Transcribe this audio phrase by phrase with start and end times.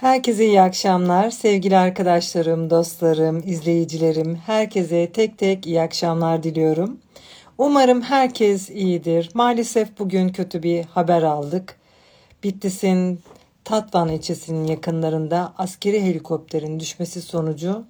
[0.00, 1.30] Herkese iyi akşamlar.
[1.30, 6.98] Sevgili arkadaşlarım, dostlarım, izleyicilerim, herkese tek tek iyi akşamlar diliyorum.
[7.58, 9.30] Umarım herkes iyidir.
[9.34, 11.76] Maalesef bugün kötü bir haber aldık.
[12.44, 13.20] Bitlis'in
[13.64, 17.84] Tatvan ilçesinin yakınlarında askeri helikopterin düşmesi sonucu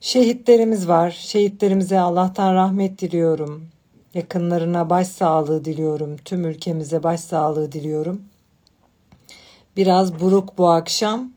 [0.00, 1.10] şehitlerimiz var.
[1.10, 3.68] Şehitlerimize Allah'tan rahmet diliyorum.
[4.14, 6.16] Yakınlarına başsağlığı diliyorum.
[6.24, 8.22] Tüm ülkemize başsağlığı diliyorum.
[9.76, 11.30] Biraz buruk bu akşam.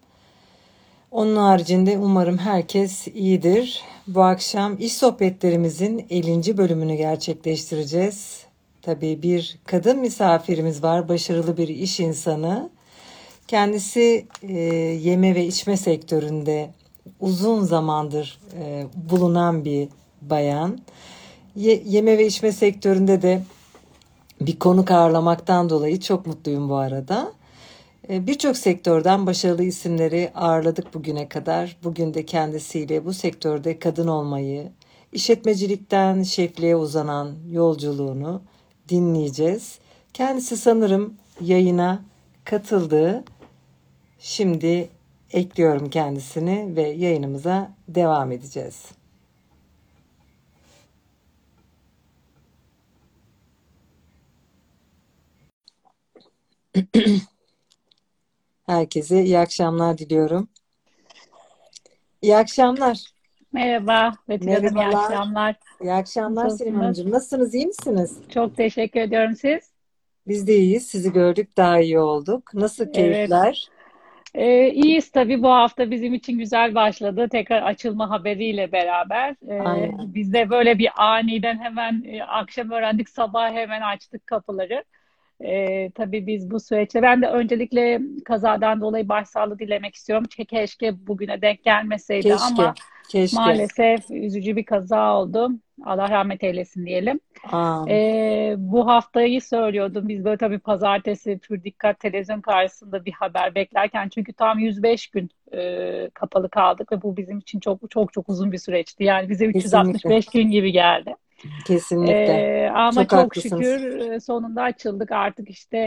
[1.12, 3.82] Onun haricinde umarım herkes iyidir.
[4.08, 6.58] Bu akşam iş sohbetlerimizin 50.
[6.58, 8.44] bölümünü gerçekleştireceğiz.
[8.82, 12.70] Tabii bir kadın misafirimiz var, başarılı bir iş insanı.
[13.48, 14.54] Kendisi e,
[15.02, 16.70] yeme ve içme sektöründe
[17.20, 19.90] uzun zamandır e, bulunan bir
[20.22, 20.80] bayan.
[21.56, 23.42] Ye, yeme ve içme sektöründe de
[24.42, 27.39] bir konuk ağırlamaktan dolayı çok mutluyum bu arada.
[28.10, 31.78] E, birçok sektörden başarılı isimleri ağırladık bugüne kadar.
[31.84, 34.72] Bugün de kendisiyle bu sektörde kadın olmayı,
[35.14, 38.42] işletmecilikten şefliğe uzanan yolculuğunu
[38.90, 39.80] dinleyeceğiz.
[40.14, 42.04] Kendisi sanırım yayına
[42.46, 43.24] katıldı.
[44.20, 44.90] Şimdi
[45.32, 48.86] ekliyorum kendisini ve yayınımıza devam edeceğiz.
[58.70, 60.50] Herkese iyi akşamlar diliyorum.
[62.22, 63.00] İyi akşamlar.
[63.54, 65.56] Merhaba Betül Hanım, iyi akşamlar.
[65.82, 67.12] İyi akşamlar Selim Hanımcığım.
[67.12, 68.18] Nasılsınız, iyi misiniz?
[68.34, 69.72] Çok teşekkür ediyorum siz.
[70.28, 70.88] Biz de iyiyiz.
[70.88, 72.54] Sizi gördük, daha iyi olduk.
[72.54, 73.70] Nasıl keyifler?
[74.34, 74.48] Evet.
[74.48, 75.44] Ee, iyiyiz tabii.
[75.44, 77.28] Bu hafta bizim için güzel başladı.
[77.32, 79.36] Tekrar açılma haberiyle beraber.
[79.50, 84.84] Ee, biz de böyle bir aniden hemen e, akşam öğrendik, sabah hemen açtık kapıları.
[85.46, 90.26] Ee, tabii biz bu süreçte ben de öncelikle kazadan dolayı başsağlığı dilemek istiyorum.
[90.48, 92.46] Keşke bugüne denk gelmeseydi Keşke.
[92.46, 92.74] ama
[93.10, 93.36] Keşke.
[93.38, 95.50] maalesef üzücü bir kaza oldu.
[95.86, 97.20] Allah rahmet eylesin diyelim.
[97.90, 100.08] Ee, bu haftayı söylüyordum.
[100.08, 105.30] Biz böyle tabii pazartesi pür dikkat televizyon karşısında bir haber beklerken çünkü tam 105 gün
[105.54, 109.04] e, kapalı kaldık ve bu bizim için çok çok çok uzun bir süreçti.
[109.04, 110.42] Yani bize 365 Kesinlikle.
[110.42, 111.16] gün gibi geldi.
[111.66, 112.14] Kesinlikle.
[112.14, 115.78] Ee, ama çok, çok şükür sonunda açıldık artık işte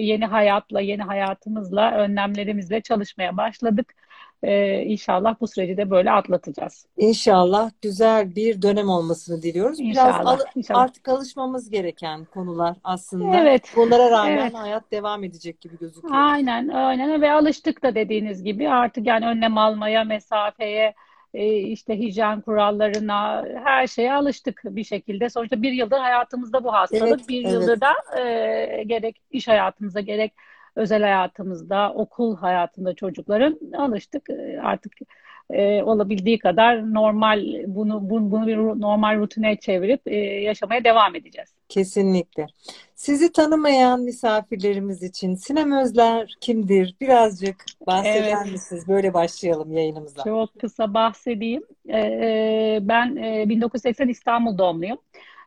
[0.00, 3.94] yeni hayatla, yeni hayatımızla, önlemlerimizle çalışmaya başladık.
[4.42, 6.86] Ee, inşallah bu süreci de böyle atlatacağız.
[6.96, 9.80] İnşallah güzel bir dönem olmasını diliyoruz.
[9.80, 10.80] İnşallah, Biraz al inşallah.
[10.80, 13.36] artık alışmamız gereken konular aslında.
[13.36, 13.72] Evet.
[13.76, 14.54] Bunlara rağmen evet.
[14.54, 16.14] hayat devam edecek gibi gözüküyor.
[16.16, 20.94] Aynen, aynen ve alıştık da dediğiniz gibi artık yani önlem almaya, mesafeye,
[21.34, 25.30] işte hijyen kurallarına her şeye alıştık bir şekilde.
[25.30, 27.08] Sonuçta bir yıldır hayatımızda bu hastalık.
[27.08, 27.52] Evet, bir evet.
[27.52, 30.32] yıldır da e, gerek iş hayatımızda gerek
[30.76, 34.28] özel hayatımızda, okul hayatında çocukların alıştık.
[34.62, 34.92] Artık
[35.52, 41.48] e, olabildiği kadar normal bunu, bunu, bunu bir normal rutine çevirip e, yaşamaya devam edeceğiz.
[41.68, 42.46] Kesinlikle.
[42.94, 46.94] Sizi tanımayan misafirlerimiz için Sinem Özler kimdir?
[47.00, 48.52] Birazcık bahseder Evet.
[48.52, 48.88] misiniz?
[48.88, 50.24] Böyle başlayalım yayınımıza.
[50.24, 51.62] Çok kısa bahsedeyim.
[51.88, 54.98] Ee, ben e, 1980 İstanbul doğumluyum.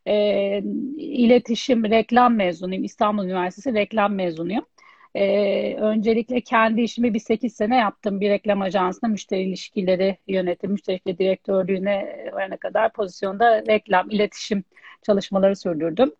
[0.08, 0.62] Ee,
[0.98, 2.84] iletişim, reklam mezunuyum.
[2.84, 4.66] İstanbul Üniversitesi reklam mezunuyum.
[5.16, 8.22] Ee, öncelikle kendi işimi bir 8 sene yaptım.
[8.22, 14.64] Bir reklam ajansında müşteri ilişkileri yönetim, müşteri direktörlüğüne varana kadar pozisyonda reklam, iletişim
[15.04, 16.12] çalışmaları sürdürdüm.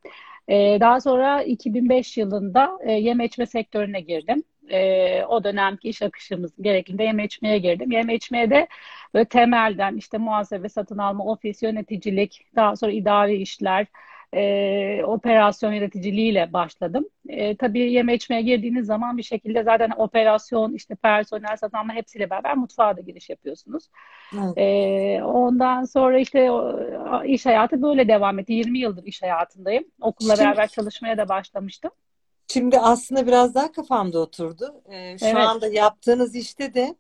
[0.48, 4.44] Ee, daha sonra 2005 yılında e, yeme içme sektörüne girdim.
[4.70, 7.92] E, o dönemki iş akışımız gerekliliğinde yeme içmeye girdim.
[7.92, 8.68] Yeme içmeye de
[9.14, 13.88] böyle temelden işte muhasebe, satın alma, ofis, yöneticilik, daha sonra idari işler,
[14.36, 17.06] e, operasyon yöneticiliğiyle başladım.
[17.30, 22.30] E, tabii yeme içmeye girdiğiniz zaman bir şekilde zaten operasyon, işte personel, satın alma hepsiyle
[22.30, 23.90] beraber mutfağa da giriş yapıyorsunuz.
[24.34, 24.58] Evet.
[24.58, 26.80] E, ondan sonra işte o,
[27.26, 28.54] iş hayatı böyle devam etti.
[28.54, 29.84] 20 yıldır iş hayatındayım.
[30.02, 31.92] Okulla Şimdi- beraber çalışmaya da başlamıştım.
[32.48, 34.82] Şimdi aslında biraz daha kafamda oturdu.
[34.92, 35.38] Ee, şu Evet.
[35.38, 36.96] anda yaptığınız işte de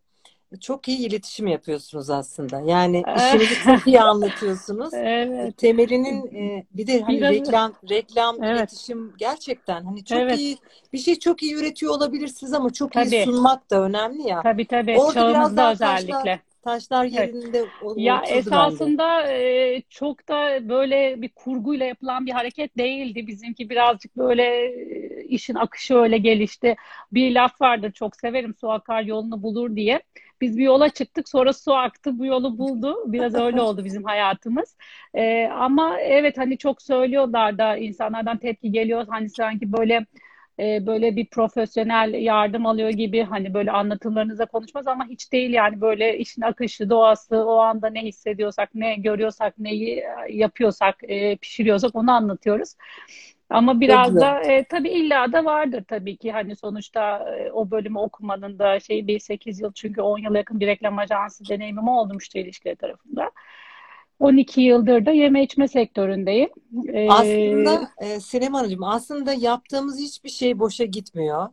[0.59, 2.59] çok iyi iletişim yapıyorsunuz aslında.
[2.65, 3.27] Yani Eh.
[3.27, 4.93] işinizi çok iyi anlatıyorsunuz.
[4.93, 5.57] Evet.
[5.57, 8.57] Temelinin e, bir de hani Biraz- reklam reklam Evet.
[8.59, 10.39] iletişim gerçekten hani çok Evet.
[10.39, 10.57] iyi
[10.93, 13.15] bir şey çok iyi üretiyor olabilirsiniz ama çok Tabii.
[13.15, 14.41] iyi sunmak da önemli ya.
[14.41, 14.97] Tabii tabii.
[14.99, 16.11] Orada biraz Çağımızda daha özellikle.
[16.13, 17.13] taşlar taşlar Evet.
[17.13, 23.27] yerinde o- Ya esasında e, çok da böyle bir kurguyla yapılan bir hareket değildi.
[23.27, 26.75] Bizimki birazcık böyle e, işin akışı öyle gelişti.
[27.11, 30.01] Bir laf vardır çok severim su akar yolunu bulur diye.
[30.41, 32.95] Biz bir yola çıktık sonra su aktı bu yolu buldu.
[33.05, 34.75] Biraz öyle oldu bizim hayatımız.
[35.13, 39.05] E, ama evet hani çok söylüyorlar da insanlardan tepki geliyor.
[39.09, 40.05] Hani sanki böyle
[40.59, 45.81] e, böyle bir profesyonel yardım alıyor gibi hani böyle anlatımlarınıza konuşmaz ama hiç değil yani
[45.81, 52.11] böyle işin akışı, doğası, o anda ne hissediyorsak, ne görüyorsak, neyi yapıyorsak, e, pişiriyorsak onu
[52.11, 52.75] anlatıyoruz.
[53.49, 57.99] Ama biraz da e, tabii illa da vardır tabii ki hani sonuçta e, o bölümü
[57.99, 62.13] okumanın da şey bir 8 yıl çünkü 10 yıla yakın bir reklam ajansı deneyimim oldu
[62.13, 63.31] müşteri ilişkileri tarafında.
[64.19, 66.49] 12 yıldır da yeme içme sektöründeyim.
[66.87, 71.47] Ee, aslında e, Sinem Hanımcığım aslında yaptığımız hiçbir şey boşa gitmiyor.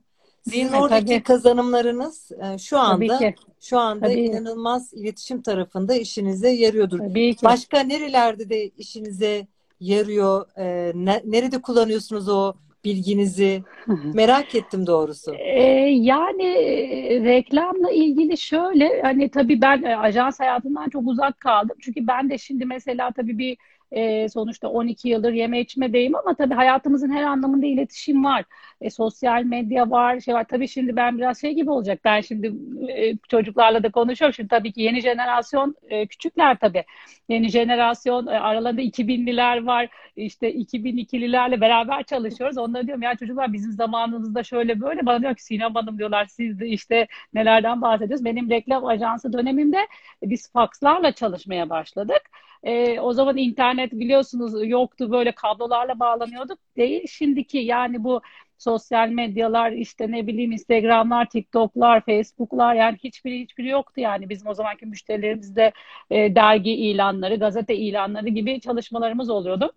[0.44, 1.22] Sizin oradaki Tabii.
[1.22, 4.20] kazanımlarınız e, şu anda şu anda Tabii.
[4.20, 6.98] inanılmaz iletişim tarafında işinize yarıyordur.
[6.98, 7.44] Tabii ki.
[7.44, 9.46] Başka nerelerde de işinize
[9.82, 10.46] yarıyor?
[10.58, 12.52] E, ne, nerede kullanıyorsunuz o
[12.84, 13.62] bilginizi?
[14.14, 15.34] Merak ettim doğrusu.
[15.34, 21.76] Ee, yani e, reklamla ilgili şöyle hani tabii ben e, ajans hayatından çok uzak kaldım.
[21.80, 23.56] Çünkü ben de şimdi mesela tabii bir
[23.92, 28.44] e, sonuçta 12 yıldır yeme içmedeyim ama tabii hayatımızın her anlamında iletişim var.
[28.80, 30.44] E, sosyal medya var, şey var.
[30.48, 32.00] Tabii şimdi ben biraz şey gibi olacak.
[32.04, 32.52] Ben şimdi
[32.92, 34.34] e, çocuklarla da konuşuyorum.
[34.34, 36.84] Şimdi tabii ki yeni jenerasyon e, küçükler tabii.
[37.28, 39.88] Yeni jenerasyon e, aralarında 2000'liler var.
[40.16, 42.58] İşte 2002'lilerle beraber çalışıyoruz.
[42.58, 45.06] Onlara diyorum ya çocuklar bizim zamanımızda şöyle böyle.
[45.06, 48.24] Bana diyor ki Sinem Hanım diyorlar siz de işte nelerden bahsediyoruz.
[48.24, 49.78] Benim reklam ajansı dönemimde
[50.22, 52.22] biz fakslarla çalışmaya başladık.
[52.62, 56.58] E, o zaman internet biliyorsunuz yoktu böyle kablolarla bağlanıyorduk.
[56.76, 58.20] Değil şimdiki yani bu
[58.58, 64.54] sosyal medyalar işte ne bileyim Instagram'lar, TikTok'lar, Facebook'lar yani hiçbiri hiçbiri yoktu yani bizim o
[64.54, 65.72] zamanki müşterilerimizde
[66.10, 69.72] e, dergi ilanları, gazete ilanları gibi çalışmalarımız oluyordu.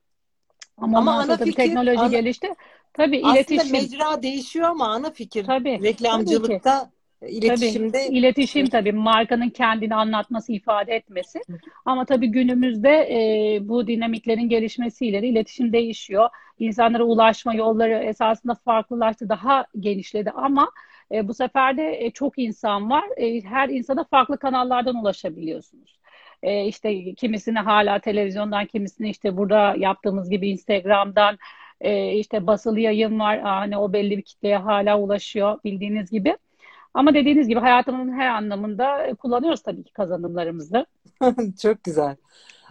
[0.78, 2.48] Ama, ama ana fikir, teknoloji ana, gelişti.
[2.94, 3.72] Tabii aslında iletişim.
[3.72, 6.95] mecra değişiyor ama ana fikir tabii, reklamcılıkta tabii
[7.30, 11.42] İletişimde tabii, iletişim tabii markanın kendini anlatması, ifade etmesi.
[11.86, 16.30] Ama tabii günümüzde e, bu dinamiklerin gelişmesiyle de iletişim değişiyor.
[16.60, 20.72] İnsanlara ulaşma yolları esasında farklılaştı, daha genişledi ama
[21.12, 23.04] e, bu sefer de e, çok insan var.
[23.18, 26.00] E, her insana farklı kanallardan ulaşabiliyorsunuz.
[26.44, 31.38] E, işte kimisini hala televizyondan, kimisini işte burada yaptığımız gibi Instagram'dan,
[31.82, 33.40] e, işte basılı yayın var.
[33.40, 36.38] Hani o belli bir kitleye hala ulaşıyor bildiğiniz gibi.
[36.96, 40.86] Ama dediğiniz gibi hayatımın her anlamında e, kullanıyoruz tabii ki kazanımlarımızı.
[41.62, 42.16] Çok güzel.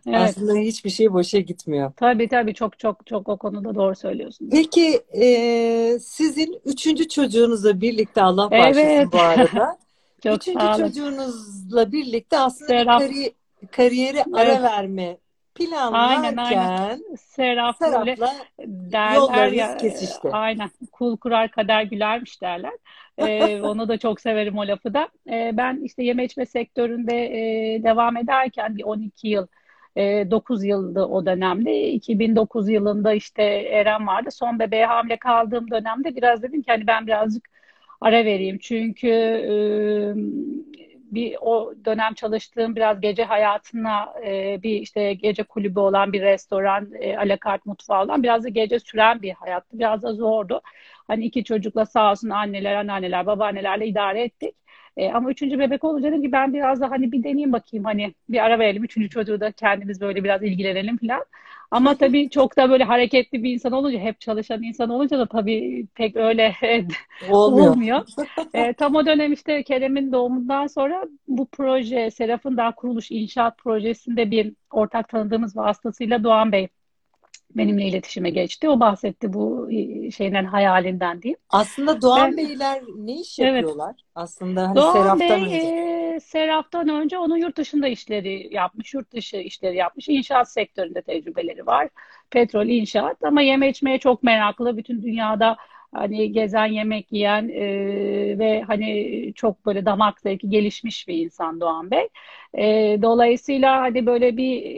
[0.06, 0.20] Evet.
[0.20, 1.92] Aslında hiçbir şey boşa gitmiyor.
[1.96, 4.50] Tabii tabii çok çok çok o konuda doğru söylüyorsunuz.
[4.52, 9.08] Peki e, sizin üçüncü çocuğunuzla birlikte Allah bağışlasın evet.
[9.12, 9.78] bu arada.
[10.22, 13.00] çok üçüncü çocuğunuzla birlikte aslında Serap.
[13.00, 13.32] kari,
[13.70, 14.36] kariyeri evet.
[14.36, 15.16] ara verme
[15.54, 17.16] planlarken aynen, aynen.
[17.16, 18.34] Serap Serap'la
[19.14, 20.28] yollarınız ya, kesişti.
[20.32, 20.70] Aynen.
[20.92, 22.72] Kul kurar kader gülermiş derler.
[23.18, 25.08] Ee, onu da çok severim o lafı da.
[25.30, 27.14] Ee, ben işte yeme içme sektöründe
[27.76, 29.46] e, devam ederken bir 12 yıl
[29.96, 31.88] e, 9 yıldı o dönemde.
[31.90, 34.30] 2009 yılında işte Eren vardı.
[34.30, 37.48] Son bebeğe hamile kaldığım dönemde biraz dedim ki hani ben birazcık
[38.00, 38.58] ara vereyim.
[38.58, 39.52] Çünkü e,
[41.14, 46.88] bir o dönem çalıştığım biraz gece hayatına e, bir işte gece kulübü olan bir restoran,
[47.00, 49.78] e, alakart mutfağı olan biraz da gece süren bir hayattı.
[49.78, 50.60] Biraz da zordu.
[51.08, 54.54] Hani iki çocukla sağ olsun anneler, anneanneler, babaannelerle idare ettik.
[54.96, 58.14] E, ama üçüncü bebek olunca dedim ki ben biraz da hani bir deneyeyim bakayım hani
[58.28, 58.84] bir ara verelim.
[58.84, 61.24] Üçüncü çocuğu da kendimiz böyle biraz ilgilenelim falan.
[61.70, 65.86] Ama tabii çok da böyle hareketli bir insan olunca, hep çalışan insan olunca da tabii
[65.94, 66.54] pek öyle
[67.30, 67.72] olmuyor.
[67.72, 68.04] olmuyor.
[68.54, 74.30] e, tam o dönem işte Kerem'in doğumundan sonra bu proje, Seraf'ın daha kuruluş inşaat projesinde
[74.30, 76.68] bir ortak tanıdığımız vasıtasıyla Doğan Bey
[77.56, 78.68] benimle iletişime geçti.
[78.68, 81.38] O bahsetti bu e, şeyden hayalinden diyeyim.
[81.50, 83.94] Aslında Doğan ben, Beyler ne iş yapıyorlar?
[83.94, 84.04] Evet.
[84.14, 85.56] Aslında hani Doğan Seraf'tan Bey, önce.
[85.56, 90.08] E, Seraf'tan önce onun yurt dışında işleri yapmış, yurt dışı işleri yapmış.
[90.08, 91.88] İnşaat sektöründe tecrübeleri var.
[92.30, 94.76] Petrol, inşaat ama yeme içmeye çok meraklı.
[94.76, 95.56] Bütün dünyada
[95.94, 101.90] hani gezen, yemek yiyen e, ve hani çok böyle damak zevki gelişmiş bir insan Doğan
[101.90, 102.08] Bey.
[102.58, 104.68] E, dolayısıyla hani böyle bir e,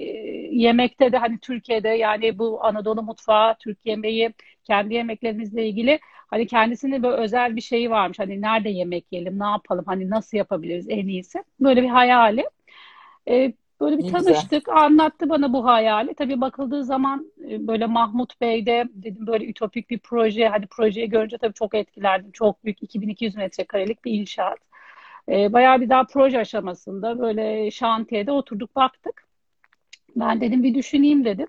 [0.52, 4.30] yemekte de hani Türkiye'de yani bu Anadolu mutfağı, Türk yemeği,
[4.64, 5.99] kendi yemeklerimizle ilgili
[6.30, 8.18] hani kendisinin böyle özel bir şeyi varmış.
[8.18, 11.44] Hani nerede yemek yiyelim, ne yapalım, hani nasıl yapabiliriz en iyisi.
[11.61, 12.44] Böyle bir hayali.
[13.28, 14.83] E, Böyle bir ne tanıştık, güzel.
[14.83, 16.14] anlattı bana bu hayali.
[16.14, 20.49] Tabii bakıldığı zaman e, böyle Mahmut Bey'de dedim böyle ütopik bir proje.
[20.49, 22.30] Hani projeyi görünce tabii çok etkilendim.
[22.33, 24.59] Çok büyük 2200 metrekarelik bir inşaat.
[25.28, 29.26] E, bayağı bir daha proje aşamasında böyle şantiyede oturduk baktık.
[30.16, 31.47] Ben dedim bir düşüneyim dedim.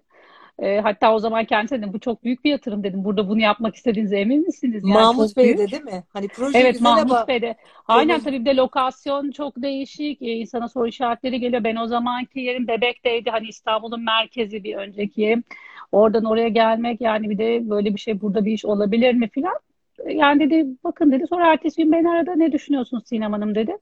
[0.59, 3.03] E, hatta o zaman kendisi dedim bu çok büyük bir yatırım dedim.
[3.03, 4.83] Burada bunu yapmak istediğinize emin misiniz?
[4.83, 6.03] Yani Mahmut Bey'de değil mi?
[6.09, 7.27] Hani proje evet, Mahmut ama...
[7.27, 7.55] Bey'de.
[7.87, 10.21] Aynen tabii bir de lokasyon çok değişik.
[10.21, 11.63] E, insana soru işaretleri geliyor.
[11.63, 13.29] Ben o zamanki yerim Bebek'teydi.
[13.29, 15.43] Hani İstanbul'un merkezi bir önceki.
[15.91, 19.55] Oradan oraya gelmek yani bir de böyle bir şey burada bir iş olabilir mi filan.
[20.07, 21.27] Yani dedi bakın dedi.
[21.29, 22.31] Sonra ertesi gün beni aradı.
[22.35, 23.77] Ne düşünüyorsunuz Sinem Hanım dedi.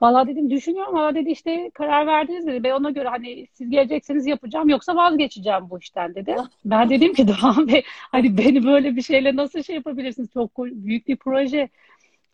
[0.00, 0.94] Valla dedim düşünüyorum.
[0.94, 2.64] Valla dedi işte karar verdiniz dedi.
[2.64, 6.36] Ben ona göre hani siz gelecekseniz yapacağım yoksa vazgeçeceğim bu işten dedi.
[6.64, 10.32] Ben dedim ki Doğan Bey hani beni böyle bir şeyle nasıl şey yapabilirsiniz?
[10.32, 11.68] Çok büyük bir proje.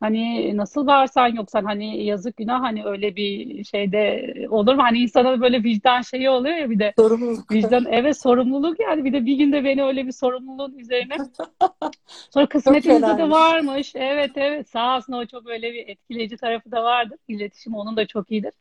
[0.02, 4.82] Hani nasıl varsan yoksan hani yazık günah hani öyle bir şeyde olur mu?
[4.82, 7.50] Hani insana böyle vicdan şeyi oluyor ya bir de Sorumluluk.
[7.52, 11.16] vicdan evet sorumluluk yani bir de bir günde beni öyle bir sorumluluğun üzerine
[12.06, 13.92] sonra kısmetimizde de varmış.
[13.94, 17.18] Evet evet sağ olsun o çok öyle bir etkileyici tarafı da vardır.
[17.28, 18.52] İletişim onun da çok iyidir.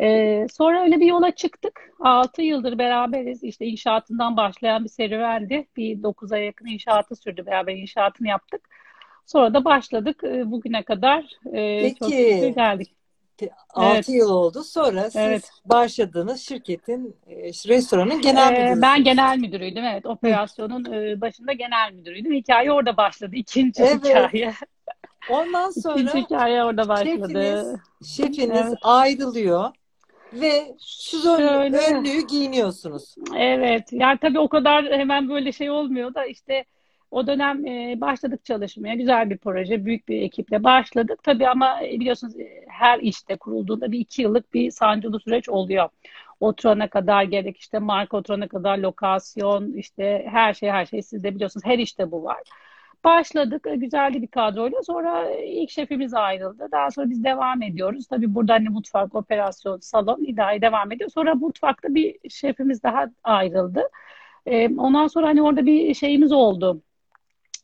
[0.00, 1.90] Ee, sonra öyle bir yola çıktık.
[2.00, 3.44] 6 yıldır beraberiz.
[3.44, 5.66] İşte inşaatından başlayan bir serüvendi.
[5.76, 7.46] Bir 9 ay yakın inşaatı sürdü.
[7.46, 8.68] Beraber inşaatını yaptık.
[9.26, 11.24] Sonra da başladık e, bugüne kadar.
[11.52, 12.96] E, çok Peki geldik.
[13.40, 14.64] Evet, 6 yıl oldu.
[14.64, 15.44] Sonra evet.
[15.44, 17.34] siz başladığınız şirketin, e,
[17.68, 19.04] restoranın genel E, ben müdürüsünüz.
[19.04, 19.84] genel müdürüydüm.
[19.84, 20.84] Evet, operasyonun
[21.20, 22.32] başında genel müdürüydüm.
[22.32, 23.36] Hikaye orada başladı.
[23.36, 24.04] İkinci Evet.
[24.04, 24.54] hikaye.
[25.30, 27.28] Ondan İkinci sonra hikaye orada başladı.
[27.28, 27.66] şefiniz,
[28.16, 28.78] şefiniz Evet.
[28.82, 29.70] ayrılıyor
[30.32, 31.76] ve siz Şöyle.
[31.78, 33.14] önlüğü giyiniyorsunuz.
[33.36, 36.64] Evet, yani tabii o kadar hemen böyle şey olmuyor da işte
[37.10, 38.94] o dönem e, başladık çalışmaya.
[38.94, 41.20] Güzel bir proje, büyük bir ekiple başladık.
[41.22, 45.88] Tabii ama e, biliyorsunuz e, her işte kurulduğunda bir iki yıllık bir sancılı süreç oluyor.
[46.40, 51.34] Oturana kadar gerek işte marka oturana kadar lokasyon işte her şey her şey siz de
[51.34, 52.42] biliyorsunuz her işte bu var.
[53.04, 53.66] Başladık.
[53.66, 54.82] e, Güzeldi bir kadroyla.
[54.82, 56.68] Sonra ilk şefimiz ayrıldı.
[56.72, 58.06] Daha sonra biz devam ediyoruz.
[58.08, 61.10] Tabii burada hani mutfak, operasyon, salon idare devam ediyor.
[61.10, 63.82] Sonra mutfakta bir şefimiz daha ayrıldı.
[64.78, 66.82] Ondan sonra hani orada bir şeyimiz oldu.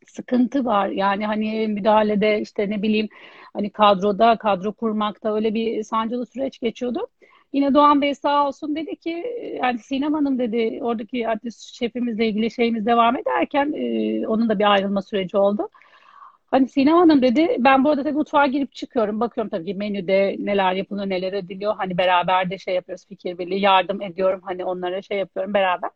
[0.07, 0.89] Sıkıntı var.
[0.89, 3.09] Yani hani müdahalede işte ne bileyim
[3.53, 7.09] hani kadroda, kadro kurmakta öyle bir sancılı süreç geçiyordu.
[7.53, 9.25] Yine Doğan Bey sağ olsun dedi ki
[9.63, 14.73] yani Sinem Hanım dedi oradaki artist şefimizle ilgili şeyimiz devam ederken e, onun da bir
[14.73, 15.69] ayrılma süreci oldu.
[16.51, 19.21] Hani Sinem Hanım dedi ben bu arada tabii mutfağa girip çıkıyorum.
[19.21, 21.75] Bakıyorum tabii ki menüde neler yapılıyor neler ediliyor.
[21.77, 24.41] Hani beraber de şey yapıyoruz fikir birliği yardım ediyorum.
[24.45, 25.91] Hani onlara şey yapıyorum beraber.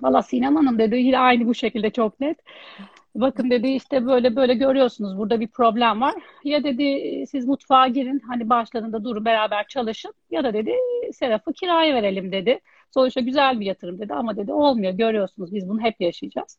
[0.00, 2.38] Valla Sinem Hanım dedi yine aynı bu şekilde çok net.
[3.14, 6.14] Bakın dedi işte böyle böyle görüyorsunuz burada bir problem var.
[6.44, 10.72] Ya dedi siz mutfağa girin hani başlarında durun beraber çalışın ya da dedi
[11.12, 12.60] Serap'ı kiraya verelim dedi.
[12.94, 16.58] Sonuçta güzel bir yatırım dedi ama dedi olmuyor görüyorsunuz biz bunu hep yaşayacağız.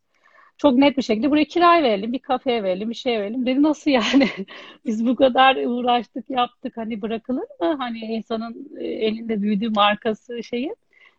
[0.57, 3.45] Çok net bir şekilde buraya kiraya verelim, bir kafeye verelim, bir şey verelim.
[3.45, 4.29] Dedi nasıl yani?
[4.85, 6.77] Biz bu kadar uğraştık, yaptık.
[6.77, 7.75] Hani bırakılır mı?
[7.77, 10.75] Hani insanın e, elinde büyüdüğü markası şeyi.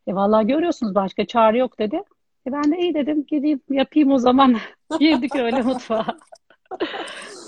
[0.07, 2.03] E vallahi görüyorsunuz başka çare yok dedi.
[2.47, 4.57] E ben de iyi dedim gideyim yapayım o zaman.
[4.99, 6.07] Girdik öyle mutfağa.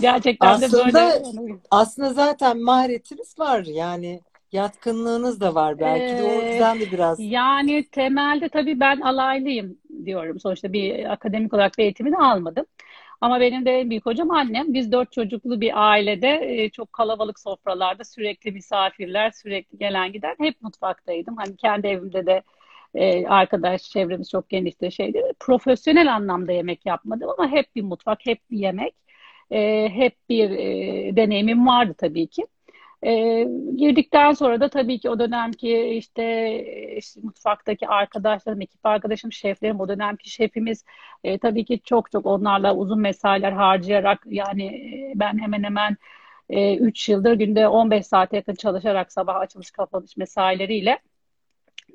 [0.00, 0.98] Gerçekten de böyle.
[0.98, 4.20] Aslında aslında zaten maharetiniz var yani
[4.52, 9.78] yatkınlığınız da var belki de o Ee, yüzden de biraz yani temelde tabii ben alaylıyım
[10.04, 10.40] diyorum.
[10.40, 12.66] Sonuçta bir akademik olarak bir eğitimini almadım.
[13.20, 14.74] Ama benim de en büyük hocam annem.
[14.74, 20.62] Biz dört çocuklu bir ailede e, çok kalabalık sofralarda sürekli misafirler, sürekli gelen giden hep
[20.62, 21.36] mutfaktaydım.
[21.36, 22.42] Hani kendi evimde de
[22.96, 25.22] e, arkadaş çevremiz çok genişti şeydi.
[25.40, 28.94] Profesyonel anlamda yemek yapmadım ama hep bir mutfak, hep bir yemek,
[29.50, 32.46] e, hep bir e, deneyimim vardı tabii ki.
[33.02, 33.44] E,
[33.76, 39.88] girdikten sonra da tabii ki o dönemki işte, işte mutfaktaki arkadaşlarım, ekip arkadaşım, şeflerim, o
[39.88, 40.84] dönemki şefimiz
[41.24, 45.96] e, tabii ki çok çok onlarla uzun mesailer harcayarak yani e, ben hemen hemen
[46.50, 50.98] e, 3 yıldır günde 15 saate yakın çalışarak sabah açılış kapanış mesaileriyle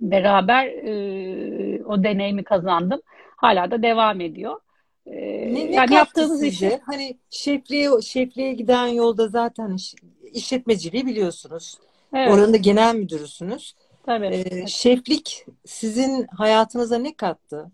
[0.02, 3.02] beraber e, o deneyimi kazandım.
[3.38, 4.60] Hala da devam ediyor.
[5.06, 5.12] E,
[5.54, 6.82] ne, ne yani yaptığımız işi size?
[6.86, 9.96] Hani şefliğe şefliğe giden yolda zaten iş-
[10.34, 11.78] işletmeciliği biliyorsunuz.
[12.14, 13.76] evet Oranın da genel müdürüsünüz.
[14.06, 14.26] tabii.
[14.26, 17.72] Ee, şeflik sizin hayatınıza ne kattı?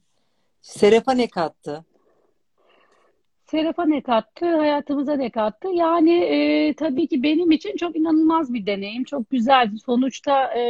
[0.61, 1.85] Serap'a ne kattı?
[3.47, 5.67] Serap'a ne kattı, hayatımıza ne kattı?
[5.73, 9.71] Yani e, tabii ki benim için çok inanılmaz bir deneyim, çok güzel.
[9.85, 10.61] Sonuçta e,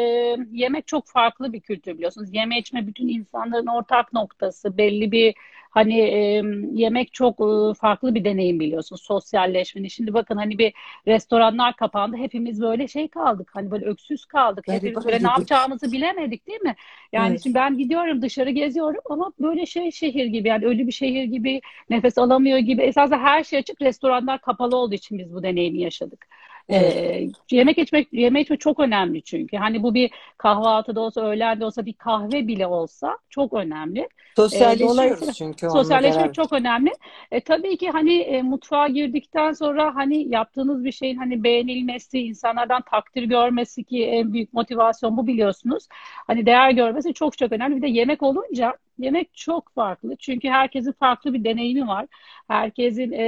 [0.51, 2.29] yemek çok farklı bir kültür biliyorsunuz.
[2.33, 5.35] Yeme içme bütün insanların ortak noktası, belli bir
[5.77, 6.43] hani e,
[6.73, 9.01] yemek çok e, farklı bir deneyim biliyorsunuz.
[9.01, 9.87] Sosyalleşmenin.
[9.87, 10.73] Şimdi bakın hani bir
[11.07, 15.91] restoranlar kapandı, hepimiz böyle şey kaldık, hani böyle öksüz kaldık, hepimiz Gariban böyle ne yapacağımızı
[15.91, 16.75] bilemedik, değil mi?
[17.11, 17.43] Yani Evet.
[17.43, 21.61] şimdi ben gidiyorum dışarı geziyorum ama böyle şey şehir gibi yani ölü bir şehir gibi
[21.89, 22.81] nefes alamıyor gibi.
[22.81, 26.27] Esasında her şey açık, restoranlar kapalı olduğu için biz bu deneyimi yaşadık.
[26.69, 26.95] Evet.
[26.95, 29.57] Ee, yemek içmek, yeme içmek çok önemli çünkü.
[29.57, 33.99] Hani bu bir kahvaltıda olsa, öğlende olsa, bir kahve bile olsa çok önemli.
[33.99, 36.33] Ee, Sosyalleşiyoruz dolayısıyla çünkü sosyalleşmek beraber.
[36.33, 36.91] çok önemli.
[37.31, 42.81] E, tabii ki hani e, mutfağa girdikten sonra hani yaptığınız bir şeyin hani beğenilmesi, insanlardan
[42.91, 45.87] takdir görmesi ki en büyük motivasyon bu biliyorsunuz.
[46.27, 47.75] Hani değer görmesi çok çok önemli.
[47.75, 50.15] Bir de yemek olunca Yemek çok farklı.
[50.15, 52.05] Çünkü herkesin farklı bir deneyimi var.
[52.47, 53.23] Herkesin e,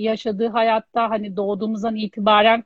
[0.00, 2.64] yaşadığı hayatta hani doğduğumuzdan itibaren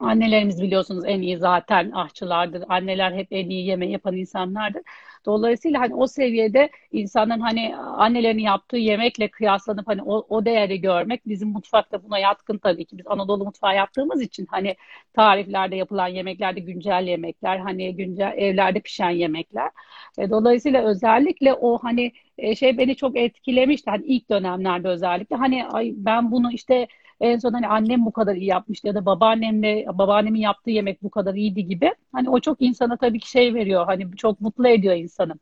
[0.00, 2.64] Annelerimiz biliyorsunuz en iyi zaten aşçılardır.
[2.68, 4.82] Anneler hep en iyi yemeği yapan insanlardır.
[5.26, 11.28] Dolayısıyla hani o seviyede insanın hani annelerin yaptığı yemekle kıyaslanıp hani o, o değeri görmek
[11.28, 12.98] bizim mutfakta buna yatkın tabii ki.
[12.98, 14.76] Biz Anadolu mutfağı yaptığımız için hani
[15.12, 19.70] tariflerde yapılan yemeklerde güncel yemekler, hani güncel evlerde pişen yemekler.
[20.18, 23.90] E, dolayısıyla özellikle o hani e, şey beni çok etkilemişti.
[23.90, 26.86] Hani ilk dönemlerde özellikle hani ay ben bunu işte
[27.20, 31.10] en son hani annem bu kadar iyi yapmıştı ya da babaannemle babaannemin yaptığı yemek bu
[31.10, 31.94] kadar iyiydi gibi.
[32.12, 33.86] Hani o çok insana tabii ki şey veriyor.
[33.86, 35.34] Hani çok mutlu ediyor insanı.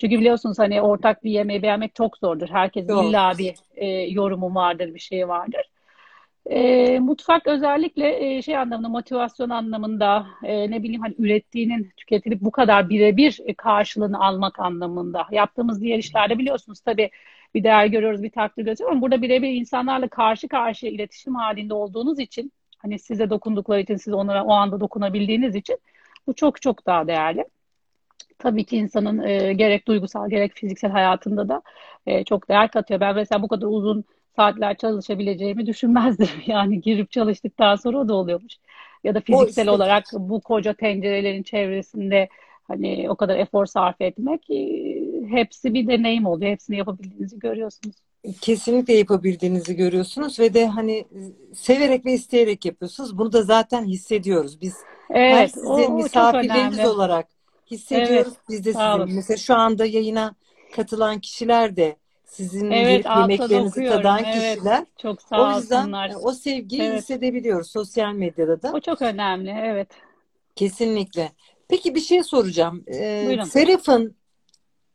[0.00, 2.48] Çünkü biliyorsunuz hani ortak bir yemeği beğenmek çok zordur.
[2.48, 3.04] Herkesin Yok.
[3.04, 5.62] illa bir e, yorumu vardır, bir şey vardır.
[6.46, 12.50] E, mutfak özellikle e, şey anlamında, motivasyon anlamında, e, ne bileyim hani ürettiğinin tüketilip bu
[12.50, 15.26] kadar birebir e, karşılığını almak anlamında.
[15.30, 17.10] Yaptığımız diğer işlerde biliyorsunuz tabii
[17.54, 22.18] bir değer görüyoruz, bir takdir görüyoruz ama burada birebir insanlarla karşı karşıya iletişim halinde olduğunuz
[22.18, 25.78] için, hani size dokundukları için, siz onlara o anda dokunabildiğiniz için
[26.26, 27.44] bu çok çok daha değerli.
[28.38, 31.62] Tabii ki insanın e, gerek duygusal gerek fiziksel hayatında da
[32.06, 33.00] e, çok değer katıyor.
[33.00, 34.04] Ben mesela bu kadar uzun
[34.36, 36.28] saatler çalışabileceğimi düşünmezdim.
[36.46, 38.54] Yani girip çalıştıktan sonra o da oluyormuş.
[39.04, 42.28] Ya da fiziksel işte olarak bu koca tencerelerin çevresinde
[42.68, 44.56] hani o kadar efor sarf etmek e,
[45.30, 46.50] hepsi bir deneyim oluyor.
[46.52, 47.96] Hepsini yapabildiğinizi görüyorsunuz.
[48.40, 51.04] kesinlikle yapabildiğinizi görüyorsunuz ve de hani
[51.54, 53.18] severek ve isteyerek yapıyorsunuz.
[53.18, 54.60] Bunu da zaten hissediyoruz.
[54.60, 54.74] Biz
[55.10, 57.36] Evet, sizin o, o misafirleriniz olarak Evet,
[57.70, 58.34] hissediyoruz.
[58.48, 59.14] Biz de sizin.
[59.16, 60.34] Mesela şu anda yayına
[60.76, 64.84] katılan kişiler de sizin Evet, yemeklerinizi tadan Evet, kişiler.
[64.96, 66.10] çok O sağ yüzden olsunlar.
[66.10, 68.72] e, o sevgiyi Evet, hissedebiliyoruz sosyal medyada da.
[68.72, 69.50] o çok önemli.
[69.50, 69.88] Evet,
[70.56, 71.32] Kesinlikle.
[71.68, 72.84] Peki bir şey soracağım.
[72.92, 74.16] Ee, Serap'ın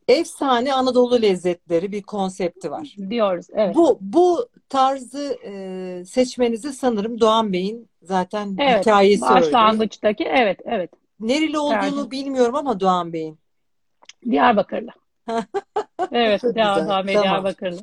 [0.07, 2.95] efsane Anadolu lezzetleri bir konsepti var.
[3.09, 3.47] diyoruz.
[3.53, 8.81] Evet, Bu bu tarzı e, seçmenizi sanırım Doğan Bey'in zaten evet.
[8.81, 9.35] hikayesi öyle.
[9.35, 10.91] Başlangıçtaki evet, evet.
[11.19, 11.59] Nereli Tercih.
[11.59, 13.37] olduğunu bilmiyorum ama Doğan Bey'in.
[14.29, 14.91] Diyarbakırlı.
[16.11, 16.65] Evet, güzel.
[16.65, 17.07] Dağ- Tamam.
[17.07, 17.79] Diyarbakırlı.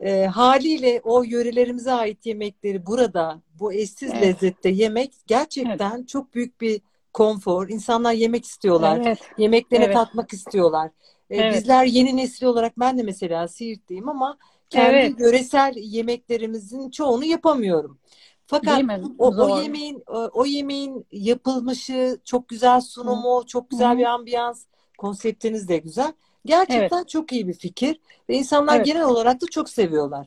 [0.00, 6.34] E, haliyle o yörelerimize ait yemekleri burada bu eşsiz Evet, lezzette yemek evet, gerçekten çok
[6.34, 6.80] büyük bir
[7.12, 7.68] konfor.
[7.68, 9.00] İnsanlar yemek istiyorlar.
[9.04, 10.90] evet, Yemeklerine evet, tatmak istiyorlar.
[11.30, 14.38] E, evet, bizler yeni nesil olarak ben de mesela Siirtliyim ama
[14.70, 15.20] kendi evet.
[15.20, 17.98] yöresel yemeklerimizin çoğunu yapamıyorum.
[18.46, 18.82] Fakat
[19.18, 19.62] o, o Zor.
[19.62, 23.68] yemeğin o, o yemeğin yapılmışı, çok güzel Hı sunumu, çok hı.
[23.70, 24.64] güzel bir ambiyans,
[24.98, 26.04] konseptiniz de güzel.
[26.04, 30.26] Evet, Gerçekten çok iyi bir fikir ve insanlar evet, genel olarak da çok seviyorlar.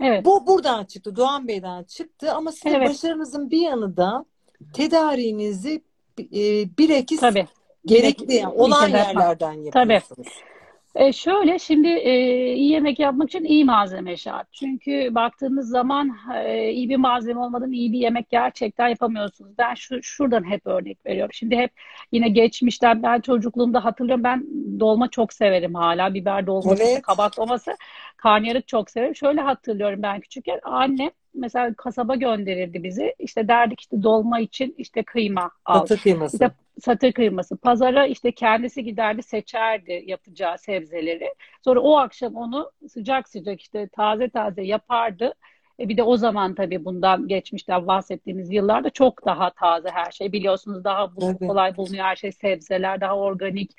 [0.00, 2.88] evet, Bu buradan çıktı, Doğan Bey'den çıktı ama sizin evet.
[2.88, 4.24] başarınızın bir yanı da
[4.72, 5.82] tedariğinizi
[6.18, 7.48] e, bilakis Tabii.
[7.88, 9.92] Gerekli yani olan yerlerden Tabii.
[9.92, 10.28] yapıyorsunuz.
[10.94, 12.12] E şöyle şimdi e,
[12.54, 14.52] iyi yemek yapmak için iyi malzeme şart.
[14.52, 19.52] Çünkü baktığınız zaman e, iyi bir malzeme olmadan iyi bir yemek gerçekten yapamıyorsunuz.
[19.58, 21.32] Ben şu şuradan hep örnek veriyorum.
[21.32, 21.70] Şimdi hep
[22.12, 24.46] yine geçmişten ben çocukluğumda hatırlıyorum ben
[24.80, 26.14] dolma çok severim hala.
[26.14, 27.02] Biber dolması, Evet.
[27.02, 27.76] kabak dolması,
[28.16, 29.16] karnıyarık çok severim.
[29.16, 33.14] Şöyle hatırlıyorum ben küçükken annem mesela kasaba gönderirdi bizi.
[33.18, 35.80] İşte derdik işte dolma için işte kıyma al.
[35.80, 36.36] Satır kıyması.
[36.36, 37.56] İşte satır kıyması.
[37.56, 41.34] Pazara işte kendisi giderdi seçerdi yapacağı sebzeleri.
[41.64, 45.34] Sonra o akşam onu sıcak sıcak işte taze taze yapardı.
[45.80, 50.32] E bir de o zaman tabii bundan geçmişten bahsettiğimiz yıllarda çok daha taze her şey.
[50.32, 51.46] Biliyorsunuz daha bu, Tabii.
[51.46, 53.72] kolay bulunuyor her şey sebzeler daha organik.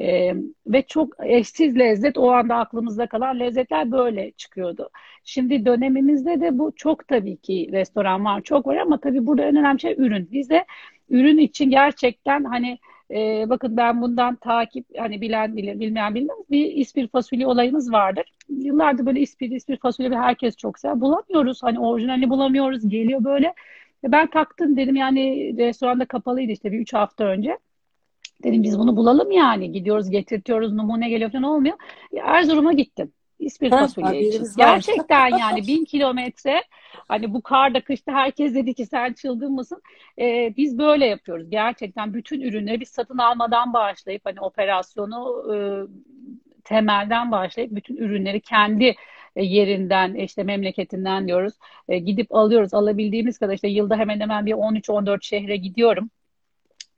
[0.00, 0.34] E,
[0.66, 4.90] ve çok eşsiz lezzet o anda aklımızda kalan lezzetler böyle çıkıyordu.
[5.24, 9.56] Şimdi dönemimizde de bu çok tabii ki restoran var çok var ama tabii burada en
[9.56, 10.28] önemli şey ürün.
[10.32, 10.64] Bizde
[11.10, 12.78] ürün için gerçekten hani
[13.10, 18.32] e, bakın ben bundan takip hani bilen bilir bilmeyen bilmez bir ispir fasulye olayımız vardır.
[18.48, 21.00] Yıllardır böyle ispir ispir fasulye ve herkes çok sever.
[21.00, 23.46] Bulamıyoruz hani orijinalini bulamıyoruz geliyor böyle.
[24.04, 27.58] E, Ben taktım dedim yani restoranda kapalıydı işte bir üç hafta önce.
[28.44, 29.72] Dedim biz bunu bulalım yani.
[29.72, 31.76] Gidiyoruz getirtiyoruz numune geliyor falan olmuyor.
[32.12, 33.12] Ya Erzurum'a gittim.
[33.38, 34.42] İspir Heh, fasulye için.
[34.42, 34.50] var.
[34.56, 36.62] Gerçekten yani bin kilometre
[37.08, 39.82] hani bu karda kışta herkes dedi ki sen çılgın mısın?
[40.18, 41.50] Ee, biz böyle yapıyoruz.
[41.50, 45.56] Gerçekten bütün ürünleri biz satın almadan başlayıp hani operasyonu e,
[46.64, 48.94] temelden başlayıp bütün ürünleri kendi
[49.36, 51.54] e, yerinden işte memleketinden diyoruz.
[51.88, 52.74] E, gidip alıyoruz.
[52.74, 56.10] Alabildiğimiz kadar işte yılda hemen hemen bir 13-14 şehre gidiyorum.